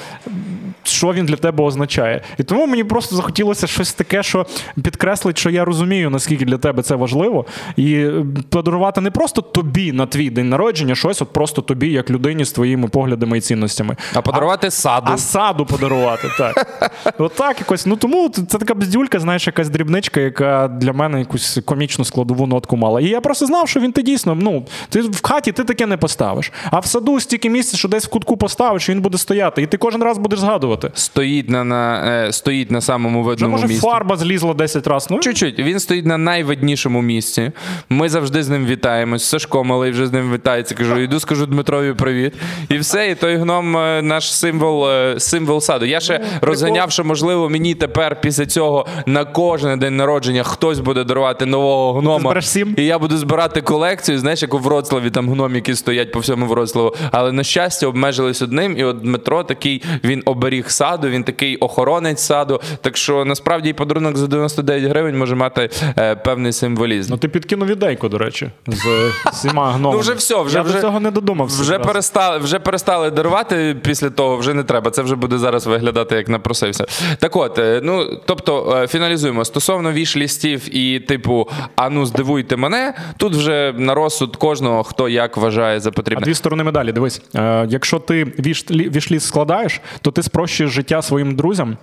[0.83, 2.21] що він для тебе означає.
[2.37, 4.45] І тому мені просто захотілося щось таке, що
[4.83, 9.91] підкреслить, що я розумію, наскільки для тебе це важливо, і е, подарувати не просто тобі
[9.91, 13.95] на твій день народження, щось от просто тобі, як людині з твоїми поглядами і цінностями.
[14.13, 15.11] А подарувати а, саду.
[15.13, 16.83] А саду подарувати, так.
[17.17, 17.85] От так якось.
[17.85, 22.77] Ну тому це така бздюлька, знаєш, якась дрібничка, яка для мене якусь комічну складову нотку
[22.77, 23.01] мала.
[23.01, 25.97] І я просто знав, що він ти дійсно, ну, ти в хаті ти таке не
[25.97, 26.51] поставиш.
[26.71, 29.61] А в саду стільки місця, що десь в кутку поставиш, і він буде стояти.
[29.61, 30.91] І ти кожен раз будеш згадувати.
[30.93, 33.87] Стоїть на на, е, стоїть на самому видному Вже, може, місці.
[33.87, 35.07] фарба злізла десь 10 разів.
[35.11, 35.59] Ну, Чуть-чуть.
[35.59, 37.51] Він стоїть на найвиднішому місці.
[37.89, 39.23] Ми завжди з ним вітаємось.
[39.23, 40.75] Сашко малий вже з ним вітається.
[40.75, 42.33] Кажу, йду, скажу Дмитрові привіт.
[42.69, 43.09] І все.
[43.09, 45.85] І той гном е, наш символ, е, символ саду.
[45.85, 51.03] Я ще розганяв, що можливо мені тепер після цього на кожен день народження хтось буде
[51.03, 52.41] дарувати нового гнома.
[52.77, 54.19] І я буду збирати колекцію.
[54.19, 56.95] Знаєш, як у Вроцлаві там гноміки стоять по всьому Вроцлаву.
[57.11, 58.77] Але на щастя, обмежились одним.
[58.77, 62.61] І от Дмитро такий він оберіг саду, він такий охоронець саду.
[62.81, 67.11] Так що насправді і подарунок за 99 гривень може мати е, певний символізм.
[67.11, 68.85] Ну ти підкинув ідейку, до речі, з
[69.33, 69.95] всіма гномами.
[69.95, 71.61] Ну, вже все, вже- Я вже- до цього не додумався.
[71.61, 74.91] Вже перестали, вже перестали дарувати після того, вже не треба.
[74.91, 76.85] Це вже буде зараз виглядати як напросився.
[77.19, 79.45] Так от, е, ну тобто, е, фіналізуємо.
[79.45, 82.93] Стосовно віш-лістів і типу, а ну здивуйте мене.
[83.17, 86.25] Тут вже на розсуд кожного, хто як вважає за А потрібне.
[86.25, 86.91] дві сторони медалі.
[86.91, 91.77] Дивись, е, якщо ти віш- вішліс складаєш, то ти спрощуєш життя своїм друзям.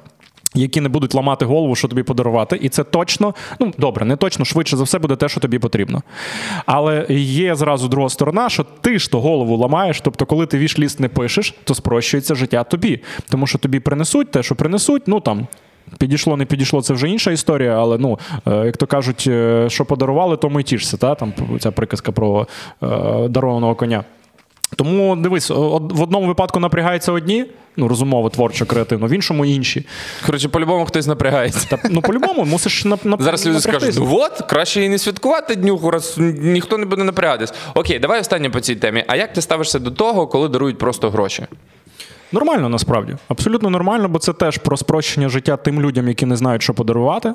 [0.55, 4.45] Які не будуть ламати голову, що тобі подарувати, і це точно, ну добре, не точно,
[4.45, 6.03] швидше за все буде те, що тобі потрібно.
[6.67, 10.01] Але є зразу друга сторона, що ти ж то голову ламаєш.
[10.01, 13.01] Тобто, коли ти вішліст не пишеш, то спрощується життя тобі.
[13.29, 15.47] Тому що тобі принесуть те, що принесуть, ну там.
[15.99, 19.85] Підійшло, не підійшло, це вже інша історія, але ну, е, як то кажуть, е, що
[19.85, 20.97] подарували, тому й тішся.
[20.97, 21.15] Та?
[21.15, 22.47] Там ця приказка про
[22.83, 22.87] е,
[23.29, 24.05] дарованого коня.
[24.77, 27.47] Тому дивись, в одному випадку напрягаються одні,
[27.77, 29.87] ну розумово, творчо, креативно, в іншому інші.
[30.27, 31.67] Коротше, по-любому хтось напрягається.
[31.71, 35.55] Та ну по-любому мусиш на, на Зараз люди скажуть: ну от, краще і не святкувати
[35.57, 37.53] днюху, раз ніхто не буде напрягатись.
[37.75, 39.05] Окей, давай останнє по цій темі.
[39.07, 41.47] А як ти ставишся до того, коли дарують просто гроші?
[42.35, 43.17] Нормально насправді.
[43.29, 47.33] Абсолютно нормально, бо це теж про спрощення життя тим людям, які не знають, що подарувати.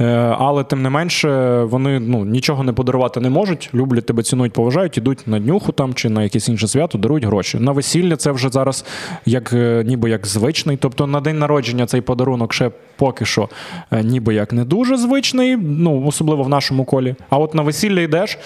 [0.00, 4.52] Е, Але тим не менше, вони ну, нічого не подарувати не можуть, люблять тебе, цінують,
[4.52, 7.58] поважають, ідуть на днюху там чи на якесь інше свято, дарують гроші.
[7.58, 8.84] На весілля це вже зараз
[9.26, 10.76] як, е, ніби як звичний.
[10.76, 13.48] Тобто на день народження цей подарунок ще поки що
[13.90, 17.14] е, ніби як не дуже звичний, ну особливо в нашому колі.
[17.30, 18.38] А от на весілля йдеш,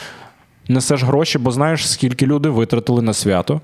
[0.68, 3.60] несеш гроші, бо знаєш, скільки люди витратили на свято.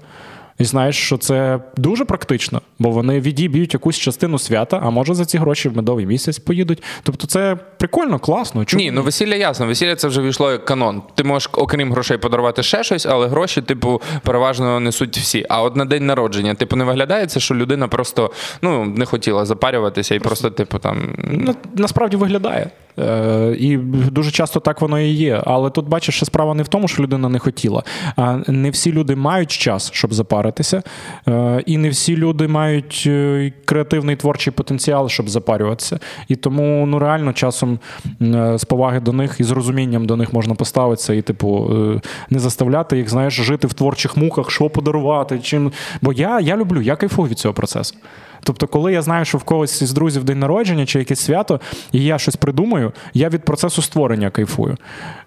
[0.58, 5.24] І знаєш, що це дуже практично, бо вони відіб'ють якусь частину свята, а може за
[5.24, 6.82] ці гроші в медовий місяць поїдуть.
[7.02, 8.64] Тобто це прикольно, класно.
[8.64, 8.82] Чому?
[8.82, 9.66] Ні, ну весілля ясно.
[9.66, 11.02] Весілля це вже війшло як канон.
[11.14, 15.46] Ти можеш, окрім грошей, подарувати ще щось, але гроші, типу, переважно несуть всі.
[15.48, 18.30] А от на день народження, типу, не виглядає це, що людина просто
[18.62, 21.14] ну не хотіла запарюватися і просто, типу, там.
[21.18, 22.70] Ну, насправді виглядає.
[22.98, 23.76] Е, і
[24.10, 25.42] дуже часто так воно і є.
[25.46, 27.82] Але тут бачиш, що справа не в тому, що людина не хотіла.
[28.16, 30.14] А не всі люди мають час, щоб
[30.52, 30.82] запаритися,
[31.28, 35.98] е, і не всі люди мають е, креативний творчий потенціал, щоб запарюватися.
[36.28, 37.78] І тому ну реально часом
[38.22, 41.70] е, з поваги до них і з розумінням до них можна поставитися і, типу,
[42.30, 45.38] не заставляти їх, знаєш, жити в творчих муках, що подарувати.
[45.38, 45.72] Чим...
[46.02, 47.94] Бо я, я люблю, я кайфую від цього процесу.
[48.44, 51.60] Тобто, коли я знаю, що в когось із друзів день народження чи якесь свято,
[51.92, 54.76] і я щось придумаю, я від процесу створення кайфую.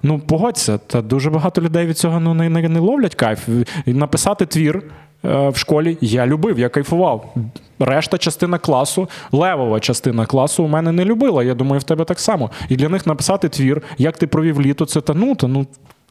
[0.04, 3.48] Ну, погодься, та дуже багато людей від цього ну, не, не, не ловлять кайф.
[3.86, 4.84] Написати твір.
[5.26, 7.34] Е, В школі я любив, я кайфував.
[7.80, 11.44] Решта частина класу, левова частина класу у мене не любила.
[11.44, 12.52] Я думаю, в тебе так само.
[12.70, 15.66] І для них написати твір, як ти провів літо, це та ну, та ну.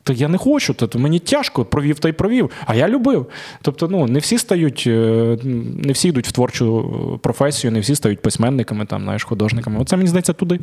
[0.04, 2.50] Та я не хочу, то мені тяжко, провів та й провів.
[2.66, 3.26] А я любив.
[3.62, 5.38] Тобто, ну не всі стають, е,
[5.84, 9.80] не всі йдуть в творчу е, професію, не всі стають письменниками, там, знаєш, художниками.
[9.80, 10.60] Оце мені здається туди.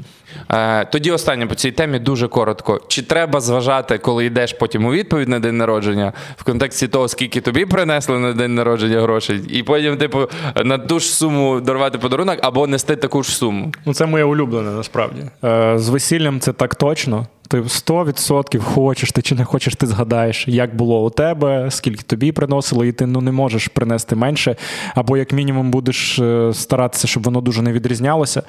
[0.52, 2.82] Е, тоді останнє по цій темі дуже коротко.
[2.88, 7.42] Чи треба зважати, коли йдеш потім у відповідь на день народження, в контексті того, скільки
[7.42, 10.20] тобі принесли на день народження грошей, і потім, типу,
[10.66, 13.72] на ту ж суму дарувати подарунок або нести таку ж суму?
[13.86, 15.22] Ну, це моє улюблене насправді.
[15.44, 17.28] Е, з весіллям це так точно.
[17.52, 22.32] Ти 100% хочеш, ти чи не хочеш, ти згадаєш, як було у тебе, скільки тобі
[22.32, 24.56] приносили, і ти ну, не можеш принести менше,
[24.96, 28.44] або як мінімум будеш е, старатися, щоб воно дуже не відрізнялося.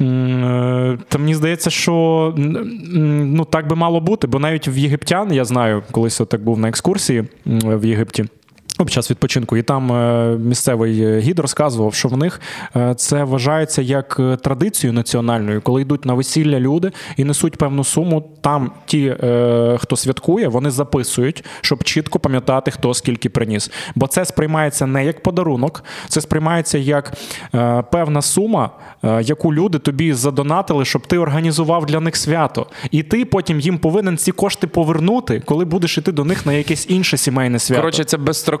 [0.00, 5.44] Е, Та мені здається, що ну, так би мало бути, бо навіть в єгиптян, я
[5.44, 8.24] знаю, колись так був на екскурсії в Єгипті.
[8.80, 12.40] Ну, Під час відпочинку, і там е, місцевий е, гід розказував, що в них
[12.76, 18.30] е, це вважається як традицією національною, коли йдуть на весілля люди і несуть певну суму.
[18.40, 19.16] Там ті,
[19.78, 23.70] хто святкує, вони записують, щоб чітко пам'ятати, хто скільки приніс.
[23.94, 27.12] Бо це сприймається не як подарунок, це сприймається як
[27.90, 28.70] певна сума,
[29.20, 32.66] яку люди тобі задонатили, щоб ти організував для них свято.
[32.90, 36.86] І ти потім їм повинен ці кошти повернути, коли будеш іти до них на якесь
[36.90, 37.80] інше сімейне свято.
[37.80, 38.16] Коротше, це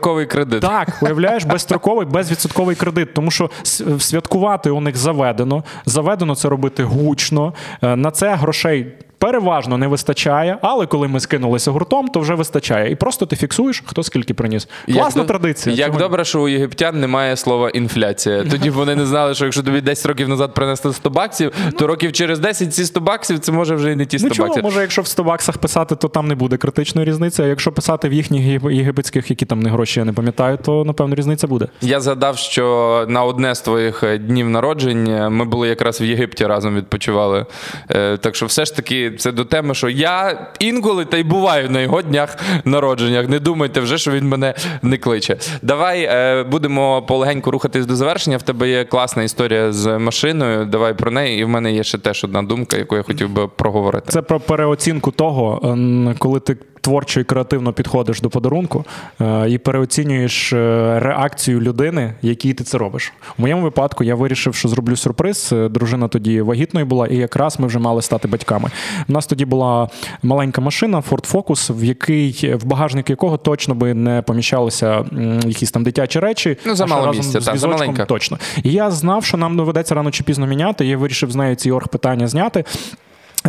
[0.08, 0.60] безстроковий кредит.
[0.60, 3.50] Так, уявляєш, безстроковий, безвідсотковий кредит, тому що
[3.98, 5.64] святкувати у них заведено.
[5.86, 7.54] Заведено це робити гучно.
[7.82, 12.90] Е, На це грошей Переважно не вистачає, але коли ми скинулися гуртом, то вже вистачає.
[12.92, 14.68] І просто ти фіксуєш, хто скільки приніс.
[14.92, 15.76] Класна до- традиція.
[15.76, 18.44] Як Чого добре, що у єгиптян немає слова інфляція.
[18.50, 21.86] Тоді б вони не знали, що якщо тобі 10 років назад принесли 100 баксів, то
[21.86, 24.62] років через 10 ці 100 баксів це може вже і не ті 100 Ну баксів.
[24.62, 27.42] може, якщо в 100 баксах писати, то там не буде критичної різниці.
[27.42, 31.14] А якщо писати в їхніх єгипетських, які там не гроші, я не пам'ятаю, то напевно
[31.14, 31.68] різниця буде.
[31.80, 36.46] Я згадав, що на одне з твоїх е, днів народження ми були якраз в Єгипті
[36.46, 37.46] разом відпочивали.
[37.90, 41.70] Е, Так що, все ж таки, це до теми, що я інколи та й буваю
[41.70, 43.28] на його днях народженнях.
[43.28, 45.36] Не думайте вже, що він мене не кличе.
[45.62, 48.36] Давай е, будемо полегенько рухатись до завершення.
[48.36, 50.64] В тебе є класна історія з машиною.
[50.64, 51.40] Давай про неї.
[51.40, 54.06] І в мене є ще теж одна думка, яку я хотів би проговорити.
[54.08, 55.76] Це про переоцінку того,
[56.18, 56.56] коли ти
[56.88, 58.84] творчо і креативно підходиш до подарунку
[59.20, 63.12] е, і переоцінюєш е, реакцію людини, якій ти це робиш.
[63.38, 65.50] У моєму випадку я вирішив, що зроблю сюрприз.
[65.52, 68.70] Е, Дружина тоді вагітною була, і якраз ми вже мали стати батьками.
[69.08, 69.88] У нас тоді була
[70.22, 75.04] маленька машина Ford Focus, в який в багажник якого точно би не поміщалися
[75.46, 76.56] якісь там дитячі речі.
[76.66, 78.04] Ну, за мало місця, так, за маленька.
[78.04, 78.38] Точно.
[78.62, 80.86] І я знав, що нам доведеться рано чи пізно міняти.
[80.86, 82.64] Я вирішив з нею ці оргпитання зняти.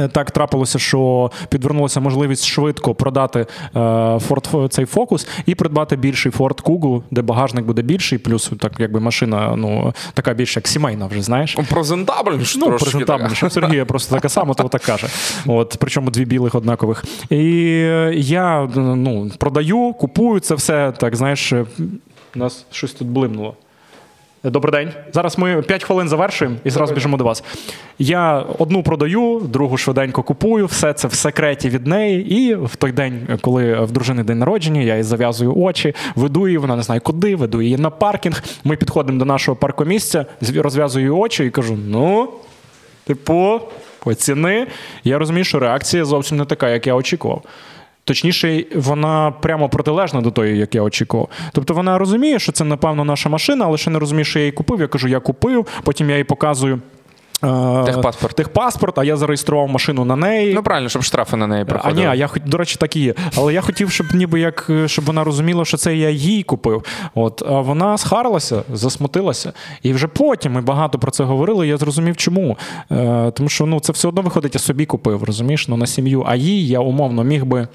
[0.03, 6.31] Е, Так трапилося, що підвернулася можливість швидко продати е, Ford цей фокус і придбати більший
[6.31, 11.07] Ford Kugu, де багажник буде більший, плюс так якби машина ну така більш як сімейна,
[11.07, 11.57] вже знаєш.
[11.69, 12.65] Презентабельніше Ну,
[13.05, 13.35] така.
[13.35, 15.07] що в Сергія просто така сама, то так каже.
[15.45, 17.03] От, причому дві білих однакових.
[17.29, 20.91] І е, я ну, продаю, купую це все.
[20.97, 21.65] Так, знаєш, у
[22.35, 23.55] нас щось тут блимнуло.
[24.43, 24.93] Добрий день.
[25.13, 27.43] Зараз ми 5 хвилин завершуємо і зразу біжимо до вас.
[27.97, 32.33] Я одну продаю, другу швиденько купую, все це в секреті від неї.
[32.35, 36.57] І в той день, коли в дружини день народження, я їй зав'язую очі, веду її,
[36.57, 38.43] вона не знає куди, веду її на паркінг.
[38.63, 40.25] Ми підходимо до нашого паркомісця,
[40.55, 42.29] розв'язую її очі і кажу: ну,
[43.05, 43.61] типу,
[44.05, 44.67] оціни.
[45.03, 47.43] Я розумію, що реакція зовсім не така, як я очікував.
[48.09, 51.29] Точніше, вона прямо протилежна до тої, як я очікував.
[51.51, 54.51] Тобто вона розуміє, що це, напевно, наша машина, але ще не розуміє, що я її
[54.51, 54.79] купив.
[54.79, 56.81] Я кажу, я купив, потім я їй показую.
[57.43, 58.35] е, Техпаспорт.
[58.35, 60.53] Техпаспорт, а я зареєстрував машину на неї.
[60.53, 62.99] Ну правильно, щоб штрафи на неї А ні, а я хоч, до речі, так і
[62.99, 63.13] є.
[63.37, 66.83] Але я хотів, щоб ніби як е, щоб вона розуміла, що це я їй купив.
[67.15, 69.53] От а вона схарилася, засмутилася.
[69.83, 71.67] І вже потім ми багато про це говорили.
[71.67, 72.57] Я зрозумів, чому.
[72.91, 76.23] Е, тому що ну це все одно виходить, я собі купив, розумієш, ну на сім'ю.
[76.27, 77.67] А їй я умовно міг би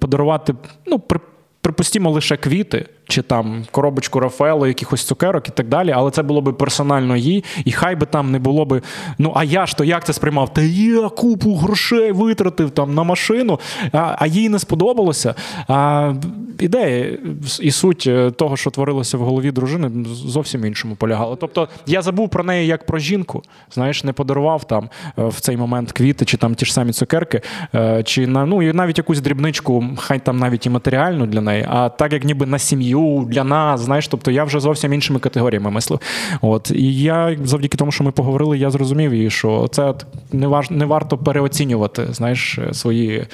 [0.00, 0.54] подарувати,
[0.86, 1.20] ну, при,
[1.60, 2.88] припустімо, лише квіти.
[3.12, 7.44] Чи там коробочку Рафаело, якихось цукерок і так далі, але це було би персонально їй,
[7.64, 8.82] і хай би там не було би.
[9.18, 10.54] Ну а я ж то як це сприймав?
[10.54, 13.60] Та я купу грошей витратив там на машину,
[13.92, 15.34] а, а їй не сподобалося.
[15.68, 16.12] А
[16.58, 17.18] ідея
[17.60, 21.36] і суть е, того, що творилося в голові дружини, зовсім іншому полягала.
[21.36, 23.42] Тобто я забув про неї як про жінку.
[23.72, 24.88] Знаєш, не подарував там
[25.18, 27.40] е, в цей момент квіти, чи там ті ж самі цукерки,
[27.74, 31.66] е, чи на ну і навіть якусь дрібничку, хай там навіть і матеріальну для неї,
[31.68, 35.70] а так як ніби на сім'ю, для нас, знаєш, тобто я вже зовсім іншими категоріями
[35.70, 36.00] мислив.
[36.40, 39.94] От і я завдяки тому, що ми поговорили, я зрозумів її, що це
[40.32, 43.26] не важ не варто переоцінювати, знаєш, свої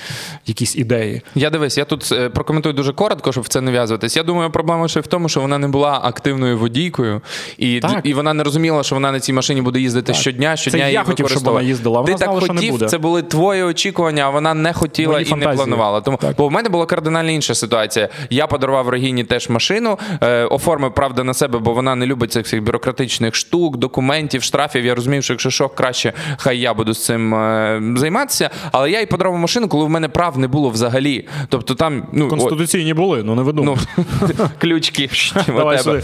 [0.47, 1.23] якісь ідеї.
[1.35, 4.17] Я дивись, я тут е, прокоментую дуже коротко, щоб в це не в'язуватись.
[4.17, 7.21] Я думаю, проблема ще в тому, що вона не була активною водійкою,
[7.59, 8.01] і, Так.
[8.05, 10.95] і вона не розуміла, що вона на цій машині буде їздити щодня, щодня Це її
[10.95, 12.87] я хотів, щоб вона їздила, Ти вона так знала, що не хотів, буде.
[12.89, 15.51] це були твої очікування, а вона не хотіла Мої і фантазії.
[15.51, 16.01] не планувала.
[16.01, 16.35] Тому Так.
[16.39, 18.09] бо в мене була кардинально інша ситуація.
[18.31, 22.47] Я подарував Регіні теж машину, е, оформив правда на себе, бо вона не любить цих
[22.47, 24.85] всіх бюрократичних штук, документів, штрафів.
[24.85, 28.51] Я розумів, що якщо що, краще хай я буду з цим е, займатися.
[28.73, 31.29] Але я їй подарував машину, коли в мене прав не було взагалі.
[31.49, 33.79] Тобто там ну Конституційні були, ну не видумав.
[33.97, 34.05] Ну,
[34.59, 35.11] ключки
[35.47, 36.03] тебе.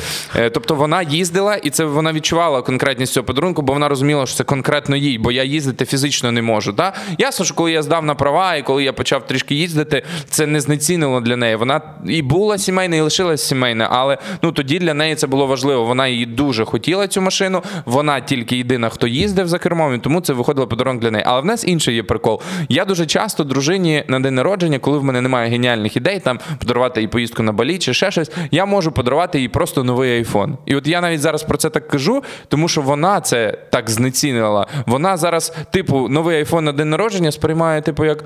[0.51, 4.45] Тобто вона їздила, і це вона відчувала конкретність цього подарунку, бо вона розуміла, що це
[4.45, 6.73] конкретно їй, бо я їздити фізично не можу.
[6.73, 6.93] Та?
[7.19, 10.61] Ясно, що коли я здав на права, і коли я почав трішки їздити, це не
[10.61, 11.57] знецінило для неї.
[11.57, 13.01] Вона і була сімейна, і
[13.35, 15.85] лишилась сімейна, але ну тоді для неї це було важливо.
[15.85, 17.63] Вона її дуже хотіла цю машину.
[17.85, 21.25] Вона тільки єдина, хто їздив за кермом, і тому це виходило подарунок для неї.
[21.27, 22.41] Але в нас інший є прикол.
[22.69, 27.01] Я дуже часто дружині на день народження, коли в мене немає геніальних ідей, там подарувати
[27.01, 30.59] їй поїздку на балі чи ще щось, я можу подарувати їй просто новий айфон.
[30.67, 34.67] І от я навіть зараз про це так кажу, тому що вона це так знецінила.
[34.87, 38.25] Вона зараз, типу, новий айфон на день народження сприймає, типу, як.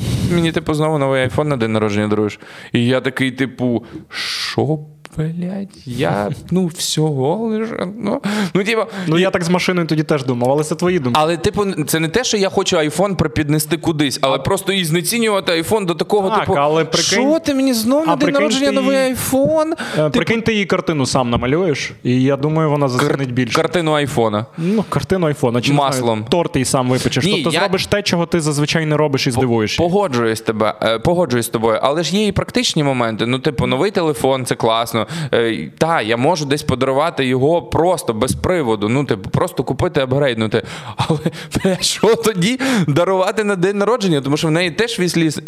[0.00, 2.38] «М, Мені, типу, знову новий айфон на день народження даруєш.
[2.72, 4.78] І я такий, типу, що?
[5.16, 7.88] Блядь, я ну всього лише.
[7.98, 8.20] Ну,
[8.54, 11.20] ну, типу, Ну я так з машиною тоді теж думав, але це твої думки.
[11.22, 15.52] але, типу, це не те, що я хочу айфон припіднести кудись, але просто і знецінювати
[15.52, 18.66] айфон до такого, Так, типу, але прикинь- що ти мені знов А на день народження
[18.66, 19.74] ти новий айфон?
[19.98, 23.54] Е, Прикинь, ти її картину сам намалюєш, і я думаю, вона зацінить більше.
[23.56, 24.46] Картину айфона.
[24.58, 26.18] Ну, картину айфона чи Маслом.
[26.18, 27.24] знаю, торт і сам випечеш.
[27.24, 29.76] Ні, тобто я- зробиш те, чого ти зазвичай не робиш і здивуєш.
[29.76, 33.26] Погоджуюсь тебе, е, погоджуюсь з тобою, але ж є і практичні моменти.
[33.26, 35.03] Ну, типу, новий телефон це класно.
[35.34, 38.88] Е, Та, я можу десь подарувати його просто без приводу.
[38.88, 40.62] Ну, типу, просто купити, апгрейднути.
[40.96, 41.18] Але
[41.64, 44.20] бля, що тоді дарувати на день народження?
[44.20, 44.98] Тому що в неї теж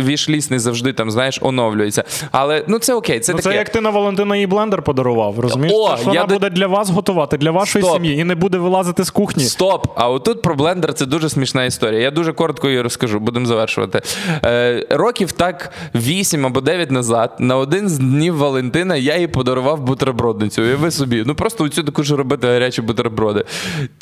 [0.00, 2.04] вішліс, не завжди там, знаєш, оновлюється.
[2.32, 3.50] Але ну це окей, це Ну, таке.
[3.50, 5.72] це як ти на Валентина їй блендер подарував, розумієш?
[5.76, 7.96] О, вона я до- буде для вас готувати, для вашої Стоп.
[7.96, 9.44] сім'ї, і не буде вилазити з кухні.
[9.44, 9.86] Стоп!
[9.96, 12.00] А отут про блендер це дуже смішна історія.
[12.00, 14.02] Я дуже коротко її розкажу, будемо завершувати.
[14.44, 19.45] Е, років так 8 або 9 назад, на один з днів Валентина, я їй подарував
[19.76, 20.62] бутербродницю.
[20.62, 21.22] Уяви собі.
[21.26, 23.44] Ну просто оцю таку ж робити гарячі бутерброди.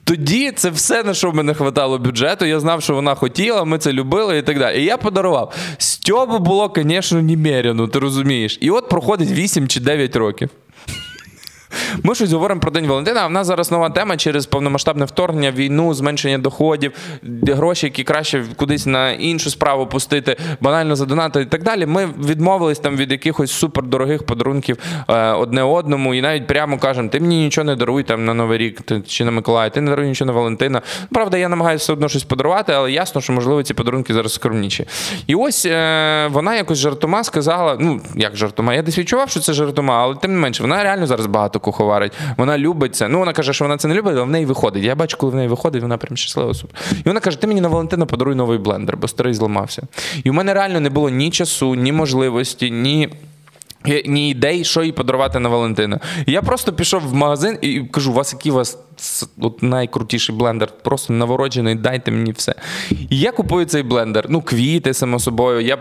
[0.05, 2.45] Тоді це все, на що мене хватало бюджету.
[2.45, 4.83] Я знав, що вона хотіла, ми це любили і так далі.
[4.83, 5.53] І я подарував.
[5.79, 8.59] Стьобу було, звісно, немерено, ти розумієш.
[8.61, 10.51] І от проходить 8 чи 9 років.
[12.03, 15.51] Ми щось говоримо про День Валентина, а в нас зараз нова тема через повномасштабне вторгнення,
[15.51, 16.93] війну, зменшення доходів,
[17.47, 21.87] гроші, які краще кудись на іншу справу пустити, банально задонати і так далі.
[21.87, 24.79] Ми відмовились там від якихось супердорогих подарунків
[25.09, 28.59] е, одне одному, і навіть прямо кажемо: ти мені нічого не даруй там на Новий
[28.59, 30.83] рік ти, чи на Миколая, ти не даруй нічого на Валентина.
[31.11, 34.87] Правда, я намагаюся все одно щось подарувати, але ясно, що можливо ці подарунки зараз скромніші.
[35.27, 39.53] І ось е, вона якось жартома сказала: ну як жартома, я десь відчував, що це
[39.53, 42.13] жартома, але тим не менше, вона реально зараз багато куховарить.
[42.37, 43.09] Вона любить це.
[43.09, 44.85] Ну вона каже, що вона це не любить, але в неї виходить.
[44.85, 46.55] Я бачу, коли в неї виходить, вона прям щаслива.
[46.55, 46.81] Супер.
[47.05, 49.83] І вона каже: ти мені на Валентина подаруй новий блендер, бо старий зламався.
[50.25, 53.09] І в мене реально не було ні часу, ні можливості, ні.
[54.07, 56.01] Ні ідей, що їй подарувати на Валентина.
[56.27, 58.79] Я просто пішов в магазин і кажу: у вас які у вас
[59.39, 62.55] от найкрутіший блендер, просто навороджений, дайте мені все.
[62.91, 64.27] І я купую цей блендер.
[64.29, 65.61] Ну, квіти, само собою.
[65.61, 65.77] Я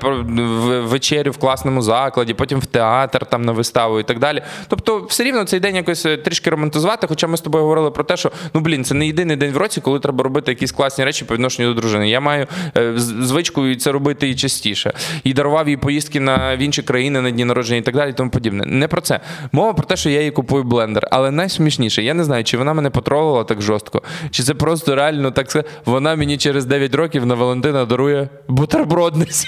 [0.83, 4.41] вечерю в класному закладі, потім в театр там на виставу і так далі.
[4.67, 7.07] Тобто, все рівно цей день якось е, трішки романтизувати.
[7.07, 9.57] Хоча ми з тобою говорили про те, що ну блін, це не єдиний день в
[9.57, 12.09] році, коли треба робити якісь класні речі по відношенню до дружини.
[12.09, 12.47] Я маю
[12.77, 14.93] е, звичку це робити і частіше.
[15.23, 18.09] І дарував їй поїздки на в інші країни на дні народження і так далі.
[18.09, 18.65] І тому подібне.
[18.65, 19.19] Не про це.
[19.51, 21.07] Мова про те, що я їй купую блендер.
[21.11, 24.01] Але найсмішніше, я не знаю, чи вона мене потролила так жорстко,
[24.31, 29.47] чи це просто реально так сказати, вона мені через 9 років на Валентина дарує бутербродницю.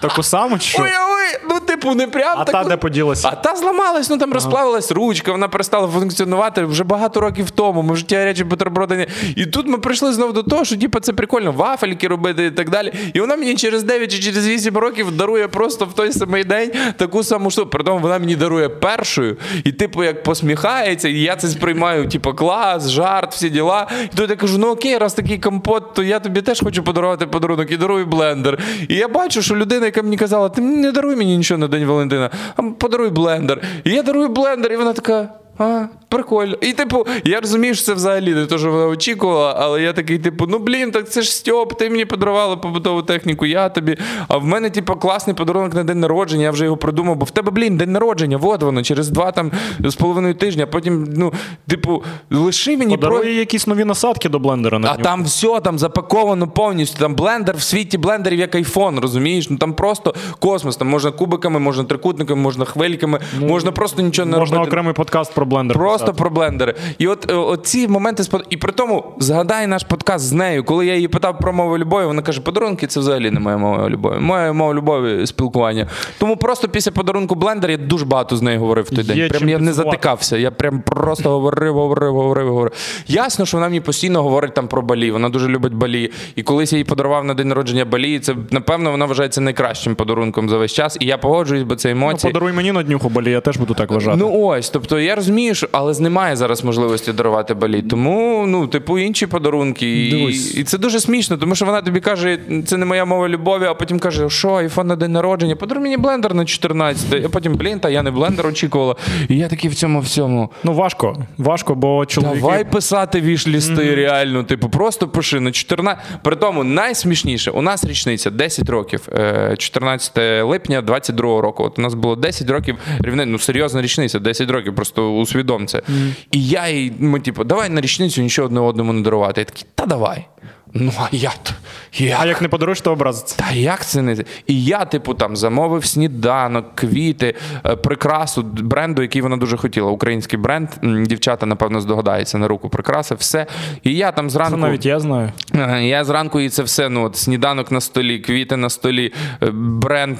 [0.00, 0.82] Таку саму чи що?
[0.82, 3.28] Уяви, ну типу, не прям А таку- та де поділася?
[3.32, 7.82] А та зламалась, ну там розплавилась ручка, вона перестала функціонувати вже багато років тому.
[7.82, 8.96] Ми в житті речі бутерброди.
[8.96, 9.06] не-
[9.36, 12.70] І тут ми прийшли знову до того, що типу, це прикольно, вафельки робити і так
[12.70, 12.92] далі.
[13.14, 16.70] І вона мені через 9 чи через 8 років дарує просто в той самий день
[16.96, 17.68] таку саму штуку.
[17.70, 22.34] При тому вона мені дарує першою, і типу як посміхається, і я це сприймаю, типу,
[22.34, 23.86] клас, жарт, всі діла.
[24.04, 27.26] І тут я кажу: ну окей, раз такий компот, то я тобі теж хочу подарувати
[27.26, 28.58] подарунок і дарую блендер.
[28.88, 32.30] І я бачу, що людина, яка мені казала, ти не даруй мені нічого День Валентина,
[32.56, 33.62] а подаруй блендер.
[33.84, 35.28] І я дарую блендер, і вона така.
[35.58, 36.56] А, прикольно.
[36.60, 40.18] І, типу, я розумію, що це взагалі не те, що вона очікувала, але я такий,
[40.18, 43.96] типу, ну блін, так це ж Стьоп, ти мені подарувала побутову техніку, я тобі.
[44.28, 47.30] А в мене, типу, класний подарунок на день народження, я вже його придумав, бо в
[47.30, 51.32] тебе, блін, день народження, от воно, через два там з половиною тижня, потім, ну,
[51.66, 53.10] типу, лиши мені про.
[53.10, 55.04] Подарує якісь нові насадки до блендера на А дню.
[55.04, 56.98] там все там запаковано повністю.
[56.98, 59.50] Там блендер в світі блендерів як айфон, розумієш?
[59.50, 60.76] Ну там просто космос.
[60.76, 64.70] Там можна кубиками, можна трикутниками, можна хвильками, можна просто нічого не Можна робити.
[64.70, 65.76] окремий подкаст про блендер.
[65.76, 66.18] Просто писати.
[66.18, 66.74] про блендери.
[66.98, 68.46] І от, е, от ці моменти спод...
[68.50, 70.64] І при тому згадай наш подкаст з нею.
[70.64, 73.88] Коли я її питав про мову любові, вона каже: подарунки це взагалі не моя мова
[73.88, 74.18] любові.
[74.20, 75.86] Моя мова любові спілкування.
[76.18, 79.28] Тому просто після подарунку блендер я дуже багато з нею говорив в той Є день.
[79.28, 80.36] Прям я не затикався.
[80.36, 82.72] Я прям просто говорив, говорив, говорив, говорив.
[83.06, 85.10] Ясно, що вона мені постійно говорить там про балі.
[85.10, 86.10] Вона дуже любить балі.
[86.36, 88.18] І колись я їй подарував на день народження балі.
[88.18, 90.96] Це напевно вона вважається найкращим подарунком за весь час.
[91.00, 93.90] І я погоджуюсь, бо це Ну, подаруй мені на днюху, бо я теж буду так
[93.90, 94.16] вважати.
[94.16, 97.82] Ну ось, тобто я розумію, що але з немає зараз можливості дарувати балі.
[97.82, 100.06] Тому, ну, типу, інші подарунки.
[100.06, 100.54] І, Дивись.
[100.54, 103.74] і це дуже смішно, тому що вона тобі каже, це не моя мова любові, а
[103.74, 107.24] потім каже, що айфон на день народження, подаруй мені блендер на 14.
[107.24, 108.96] А потім, блін, та я не блендер очікувала.
[109.28, 110.50] І я такий в цьому всьому.
[110.64, 112.40] Ну важко, важко, бо чоловіки.
[112.40, 114.44] Давай писати віш-лісти, реально.
[114.44, 116.04] Типу, просто пиши на 14.
[116.22, 121.64] При тому найсмішніше, у нас річниця 10 років, е, 14 липня 22 року.
[121.64, 125.82] От у нас було 10 років рівне, ну серйозна річниця, 10 років, просто усвідом це.
[126.30, 129.40] І я їй, ми, типу, давай на річницю нічого одне одному не дарувати.
[129.40, 130.26] Я такий, та давай.
[130.74, 131.52] Ну, а я то.
[131.92, 132.18] Як?
[132.20, 133.36] А як не подаруєш, то образиться.
[133.36, 134.16] Та як це не?
[134.46, 137.34] І я, типу, там замовив сніданок, квіти,
[137.66, 139.90] е, прикрасу бренду, який вона дуже хотіла.
[139.90, 140.68] Український бренд.
[140.82, 143.46] Дівчата, напевно, здогадаються на руку прикраси, все.
[143.82, 144.56] І я там Це зранку.
[144.56, 145.32] навіть я знаю.
[145.54, 149.12] Е, Я зранку і це все, ну, от, сніданок на столі, квіти на столі,
[149.42, 150.16] е, бренд,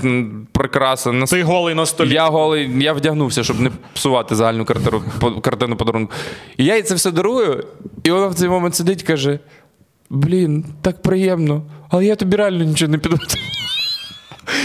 [0.53, 2.14] прикраса на Ти голий на столі.
[2.14, 5.03] я голий, я вдягнувся, щоб не псувати загальну картину,
[5.42, 6.12] картину подарунку.
[6.57, 7.64] І я їй це все дарую,
[8.05, 9.38] і вона в цей момент сидить і каже:
[10.11, 13.18] Блін, так приємно, але я тобі реально нічого не піду.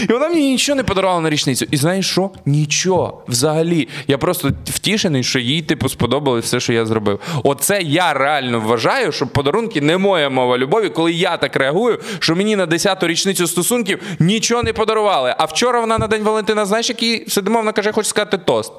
[0.08, 1.66] І вона мені нічого не подарувала на річницю.
[1.70, 2.30] І знаєш що?
[2.46, 3.22] Нічого.
[3.28, 3.88] Взагалі.
[4.08, 7.20] Я просто втішений, що їй типу сподобалось все, що я зробив.
[7.44, 12.36] Оце я реально вважаю, що подарунки не моя мова любові, коли я так реагую, що
[12.36, 15.34] мені на 10-ту річницю стосунків нічого не подарували.
[15.38, 18.72] А вчора вона на День Валентина, знаєш, який сидимо, вона каже, я хочу сказати тост.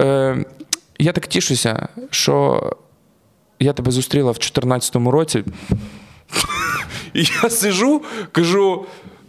[0.00, 0.44] Е,
[0.98, 2.62] я так тішуся, що
[3.62, 5.44] я тебе зустріла в 2014 році.
[7.14, 8.02] І я сижу,
[8.32, 8.84] кажу.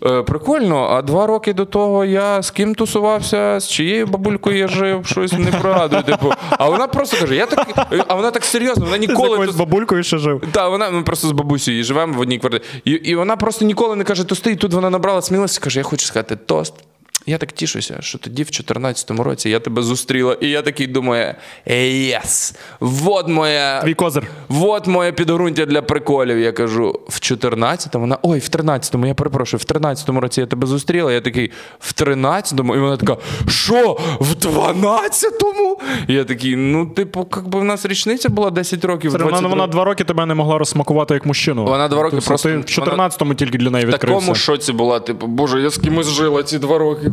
[0.06, 4.68] «Е, Прикольно, а два роки до того я з ким тусувався, з чиєю бабулькою я
[4.68, 6.04] жив, щось не пригадую.
[6.04, 6.32] Типу.
[6.50, 10.04] А вона просто каже, я так, а вона так серйозно, вона Ти з ніколи бабулькою
[10.04, 10.44] ще жив.
[10.52, 12.62] та, вона ми просто з бабусею живемо в одній квартирі.
[12.86, 15.84] І, і вона просто ніколи не каже тости, і тут вона набрала сміливості, каже, я
[15.84, 16.74] хочу сказати тост.
[17.26, 21.34] Я так тішуся, що тоді, в 2014 році, я тебе зустріла, і я такий думаю:
[21.66, 22.56] єс!
[22.80, 23.82] Вот моя.
[23.82, 24.28] Твій козир.
[24.48, 26.40] Вот моє підґрунтя для приколів.
[26.40, 30.68] Я кажу, в 14-му, вона, ой, в 13-му, я перепрошую, в 13-му році я тебе
[30.68, 31.14] зустріла.
[31.14, 33.18] Я такий, в 13-му, і вона така,
[33.48, 35.80] що, в 12-му?
[36.08, 39.12] І я такий, ну, типу, як би в нас річниця була 10 років.
[39.12, 41.66] в Вона, вона два роки тебе не могла розсмакувати як мужчину.
[41.66, 45.00] Вона два роки Тобто просто- Ти в 14-му тільки для неї В такому шоці була,
[45.00, 47.12] типу, боже, я з кимось жила ці два роки.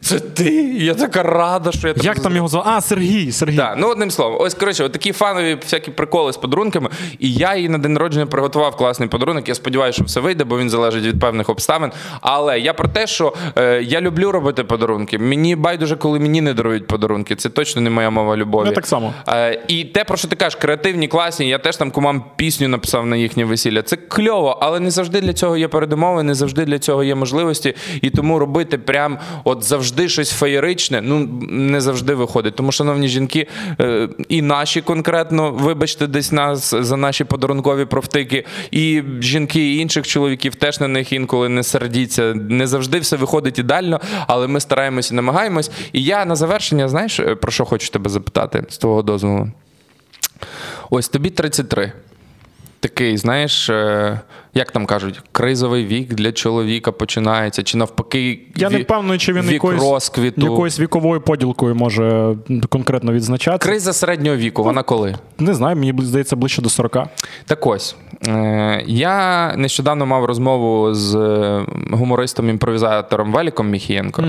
[0.00, 0.50] Це ти?
[0.78, 2.68] Я така рада, що я тебе Як там його звати?
[2.72, 3.56] А, Сергій, Сергій.
[3.56, 6.90] Так, ну одним словом, ось коротше, от такі фанові всякі приколи з подарунками.
[7.18, 9.48] І я їй на день народження приготував класний подарунок.
[9.48, 11.92] Я сподіваюся, що все вийде, бо він залежить від певних обставин.
[12.20, 15.18] Але я про те, що е, я люблю робити подарунки.
[15.18, 17.36] Мені байдуже, коли мені не дарують подарунки.
[17.36, 18.68] Це точно не моя мова любові.
[18.68, 19.14] Я так само.
[19.28, 21.48] Е, і те, про що ти кажеш, креативні, класні.
[21.48, 23.82] Я теж там кумам пісню написав на їхнє весілля.
[23.82, 27.74] Це кльово, але не завжди для цього є передумови, не завжди для цього є можливості.
[28.02, 31.18] І тому робити прям от завжди щось феєричне, ну
[31.50, 32.54] не завжди виходить.
[32.54, 33.46] Тому, шановні жінки,
[33.80, 40.06] е, і наші конкретно, вибачте, десь нас за наші подарункові провтики, і жінки і інших
[40.06, 42.34] чоловіків теж на них інколи не сердіться.
[42.34, 45.70] Не завжди все виходить ідеально, але ми стараємось і намагаємось.
[45.92, 49.48] І я на завершення, знаєш, е, про що хочу тебе запитати з твого дозволу?
[50.90, 51.92] Ось тобі 33.
[52.80, 54.20] Такий, знаєш, е,
[54.56, 59.50] як там кажуть, кризовий вік для чоловіка починається, чи навпаки, Я не впевнений, чи він
[59.50, 60.40] якоюсь, розквіту.
[60.40, 62.36] якоюсь віковою поділкою може
[62.68, 63.70] конкретно відзначатися.
[63.70, 65.14] Криза середнього віку, вона коли?
[65.38, 66.98] Не знаю, мені здається ближче до 40.
[67.46, 67.96] Так ось,
[68.28, 74.24] е, я нещодавно мав розмову з е, гумористом-імпровізатором Валіком Міхієнко,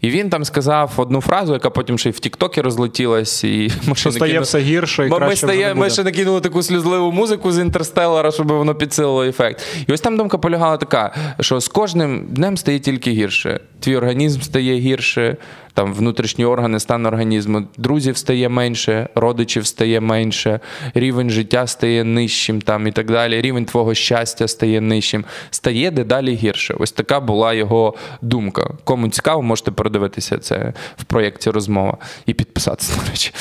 [0.00, 3.44] і він там сказав одну фразу, яка потім ще й в Тіктокі розлетілась.
[3.44, 6.40] І ми ще стає все гірше і Бо ми, краще вже стає, ми ще накинули
[6.40, 9.63] таку сльозливу музику з інтерстеллара, щоб воно підсилило ефект.
[9.86, 13.60] І ось там думка полягала така, що з кожним днем стає тільки гірше.
[13.80, 15.36] Твій організм стає гірше,
[15.74, 20.60] там внутрішні органи, стан організму, друзів стає менше, родичів стає менше,
[20.94, 23.40] рівень життя стає нижчим там і так далі.
[23.40, 26.74] Рівень твого щастя стає нижчим, стає дедалі гірше.
[26.78, 28.70] Ось така була його думка.
[28.84, 31.96] Кому цікаво, можете передивитися це в проєкті розмова
[32.26, 33.32] і підписатися, до речі.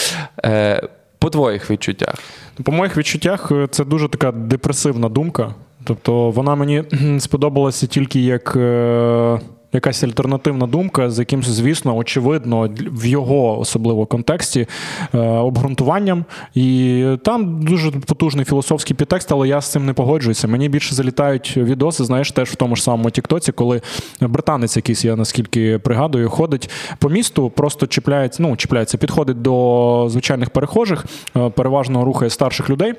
[0.46, 0.88] Е,
[1.20, 2.16] по твоїх відчуттях.
[2.64, 5.54] По моїх відчуттях, е, це дуже така депресивна думка.
[5.84, 6.84] Тобто вона мені
[7.20, 9.40] сподобалася тільки як е,
[9.74, 14.68] якась альтернативна думка, з якимось, звісно, очевидно, в його особливо контексті
[15.14, 16.26] е, обґрунтуванням.
[16.56, 20.48] І там дуже потужний філософський підтекст, але я з цим не погоджуюся.
[20.48, 23.82] Мені більше залітають відоси, знаєш, теж в тому ж самому Тіктоці, коли
[24.22, 26.70] британець якийсь, я наскільки пригадую, ходить
[27.00, 31.06] по місту, просто чіпляється, ну, чіпляється, підходить до звичайних перехожих,
[31.38, 32.94] е, переважно рухає старших людей.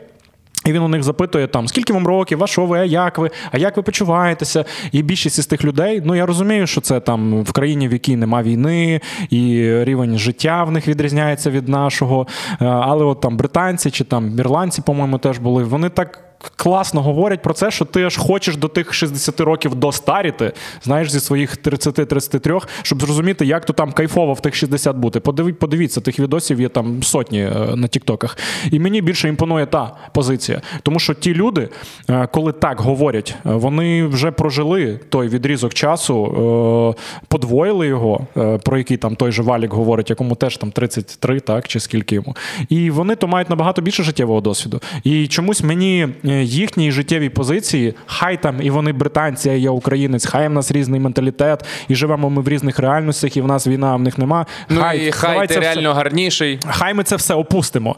[0.64, 3.30] І він у них запитує там, скільки вам років, а що ви, а як ви,
[3.52, 4.64] а як ви почуваєтеся?
[4.92, 8.16] І більшість із тих людей, ну я розумію, що це там в країні, в якій
[8.16, 9.00] нема війни,
[9.30, 12.26] і рівень життя в них відрізняється від нашого.
[12.50, 15.64] Е, Але от там британці чи там ірландці, по-моєму, теж були.
[15.64, 16.20] Вони так.
[16.56, 21.20] Класно говорять про це, що ти аж хочеш до тих 60 років достаріти, знаєш, зі
[21.20, 25.20] своїх 30-33, щоб зрозуміти, як то там кайфово в тих 60 бути.
[25.20, 28.38] Подиві, подивіться, тих відосів є там сотні е, на Тіктоках.
[28.70, 30.60] І мені більше імпонує та позиція.
[30.82, 31.68] Тому що ті люди,
[32.10, 36.94] е, коли так говорять, е, вони вже прожили той відрізок часу,
[37.28, 38.26] подвоїли його,
[38.64, 42.36] про який там той же Валік говорить, якому теж там 33, так, чи скільки йому.
[42.68, 44.80] І вони то мають набагато більше життєвого досвіду.
[45.04, 46.08] І чомусь мені
[46.42, 51.00] їхній життєвій позиції, хай там і вони британці, а я українець, хай в нас різний
[51.00, 54.46] менталітет, і живемо ми в різних реальностях, і в нас війна, а в них нема.
[54.68, 56.58] Ну і хай ти все- реально гарніший.
[56.66, 57.96] Хай ми це все опустимо.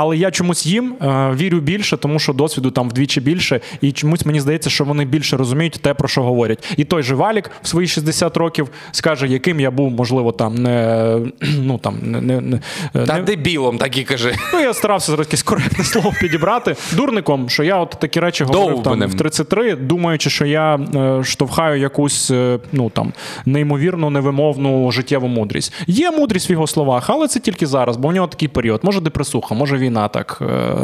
[0.00, 4.26] Але я чомусь їм е, вірю більше, тому що досвіду там вдвічі більше, і чомусь
[4.26, 6.74] мені здається, що вони більше розуміють те, про що говорять.
[6.76, 11.16] І той же Валік в свої 60 років скаже, яким я був, можливо, там не
[11.58, 12.60] ну там не, не, не,
[13.06, 14.34] Та не дебілом, так і кажи.
[14.54, 16.76] Ну, я старався зараз якесь коректне слово підібрати.
[16.92, 19.10] Дурником, що я от такі речі говорив там, Довбаним.
[19.10, 23.12] в 33, думаючи, що я е, штовхаю якусь е, ну там
[23.46, 25.72] неймовірну, невимовну життєву мудрість.
[25.86, 28.80] Є мудрість в його словах, але це тільки зараз, бо в нього такий період.
[28.84, 30.74] Може депресуха, може війна так е,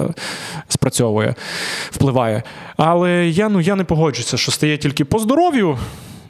[0.68, 1.34] спрацьовує,
[1.90, 2.42] впливає.
[2.76, 5.78] Але я, ну, я не погоджуся, що стає тільки по здоров'ю.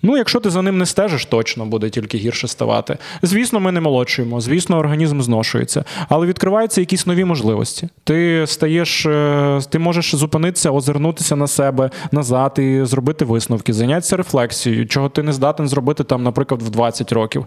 [0.02, 2.98] Ну, якщо ти за ним не стежиш, точно буде тільки гірше ставати.
[3.22, 7.88] Звісно, ми не молодшуємо, звісно, організм зношується, але відкриваються якісь нові можливості.
[8.04, 14.86] Ти стаєш, е, ти можеш зупинитися, озирнутися на себе назад і зробити висновки, зайнятися рефлексією,
[14.86, 17.44] чого ти не здатен зробити там, наприклад, в 20 років.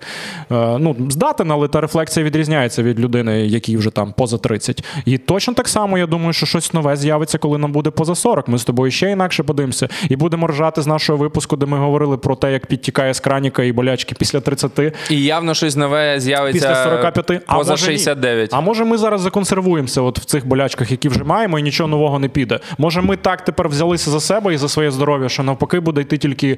[0.52, 4.84] Е, Ну, здатен, але та рефлексія відрізняється від людини, якій вже там поза 30.
[5.06, 8.48] І точно так само, я думаю, що щось нове з'явиться, коли нам буде поза 40.
[8.48, 12.18] Ми з тобою ще інакше подивимося і будемо ржати з нашого випуску, де ми говорили
[12.18, 14.72] про те, як підтікає з краніка і болячки після 30,
[15.10, 17.44] І явно щось нове з'явиться після 45.
[17.48, 17.92] А поза може, ні.
[17.92, 18.50] 69.
[18.54, 22.20] А може ми зараз законсервуємося от в цих болячках, які вже маємо, і нічого нового
[22.20, 22.60] не піде.
[22.78, 26.18] Може, ми так тепер взялися за себе і за своє здоров'я, що навпаки буде йти
[26.18, 26.58] тільки е,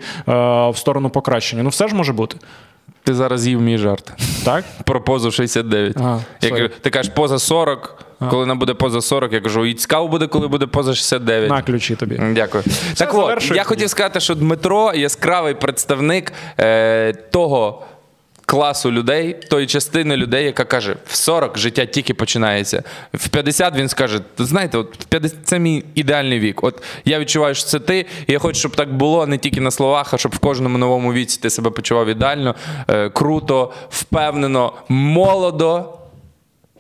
[0.69, 1.63] в сторону покращення.
[1.63, 2.38] Ну все ж може бути.
[3.04, 4.12] Ти зараз їв мій жарт.
[4.45, 4.66] Так?
[4.86, 5.97] Про позу 69.
[5.97, 9.74] Ага, я кажу, ти кажеш поза 40, коли нам буде поза 40, я кажу, і
[9.74, 11.49] цікаво буде, коли буде поза 69.
[11.49, 12.16] На ключі тобі.
[12.16, 12.34] Дякую.
[12.34, 12.64] Дякую.
[12.95, 17.84] так от, я хотів сказати, що Дмитро яскравий представник е, того
[18.52, 22.84] класу людей, тої частини людей, яка каже: в 40 життя тільки починається.
[23.14, 26.64] В 50 він скаже: знаєте, от в 50 це мій ідеальний вік.
[26.64, 29.72] От я відчуваю, що це ти, і я хочу, щоб так було не тільки на
[29.72, 32.56] словах, а щоб в кожному новому віці ти себе почував ідеально,
[32.88, 36.01] е, круто, впевнено, молодо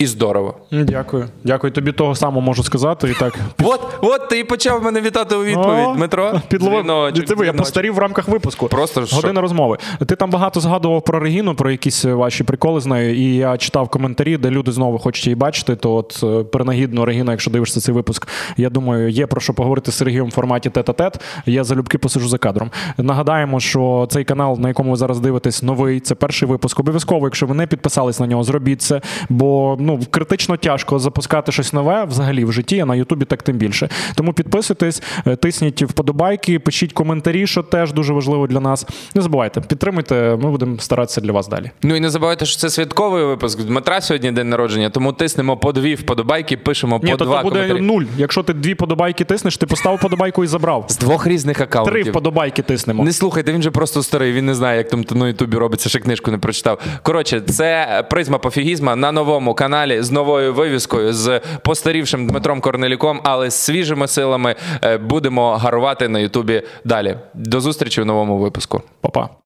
[0.01, 0.53] і здорово.
[0.71, 1.25] Дякую.
[1.43, 1.73] Дякую.
[1.73, 3.09] Тобі того самого можу сказати.
[3.09, 3.35] І так.
[3.63, 6.41] От, от ти і почав мене вітати у відповідь, Дмитро.
[6.47, 7.13] Підловив.
[7.13, 8.67] Диви, я постарів в рамках випуску.
[8.67, 9.77] Просто година розмови.
[10.07, 13.15] Ти там багато згадував про Регіну, про якісь ваші приколи з нею.
[13.15, 15.75] І я читав коментарі, де люди знову хочуть її бачити.
[15.75, 18.27] То от е, принагідно, Регіна, якщо дивишся цей випуск,
[18.57, 21.21] я думаю, є про що поговорити з Сергієм в форматі тет-а-тет.
[21.45, 22.71] Я залюбки посиджу за кадром.
[22.97, 25.99] Нагадаємо, що цей канал, на якому ви зараз дивитесь, новий.
[25.99, 26.79] Це перший випуск.
[26.79, 29.01] Обов'язково, якщо ви не підписались на нього, зробіть це.
[29.29, 33.57] Бо ну критично тяжко запускати щось нове взагалі в житті, а на Ютубі так тим
[33.57, 33.89] більше.
[34.15, 38.87] Тому підписуйтесь, е, тисніть вподобайки, пишіть коментарі, що теж дуже важливо для нас.
[39.15, 40.37] Не забувайте, підтримуйте.
[40.41, 41.71] Ми будемо старатися для вас далі.
[41.81, 43.61] Ну і не забувайте, що це святковий випуск.
[43.61, 47.43] Дмитра сьогодні день народження, тому тиснемо по дві вподобайки, пишемо Ні, по то, два то
[47.43, 47.81] буде коментарі.
[47.81, 48.03] нуль.
[48.17, 50.85] Якщо ти дві подобайки тиснеш, ти поставив подобайку і забрав.
[50.87, 53.03] З двох різних Три вподобайки тиснемо.
[53.03, 55.99] Не слухайте, він же просто старий, він не знає, як там на Ютубі робиться, ще
[55.99, 56.79] книжку не прочитав.
[57.03, 63.49] Коротше, це призма пофігізма на новому каналі з новою вивіскою, з постарівшим Дмитром Корнеліком, але
[63.49, 67.17] з свіжими силами е, будемо гарувати на Ютубі далі.
[67.33, 68.81] До зустрічі в новому випуску.
[69.01, 69.29] Па-па.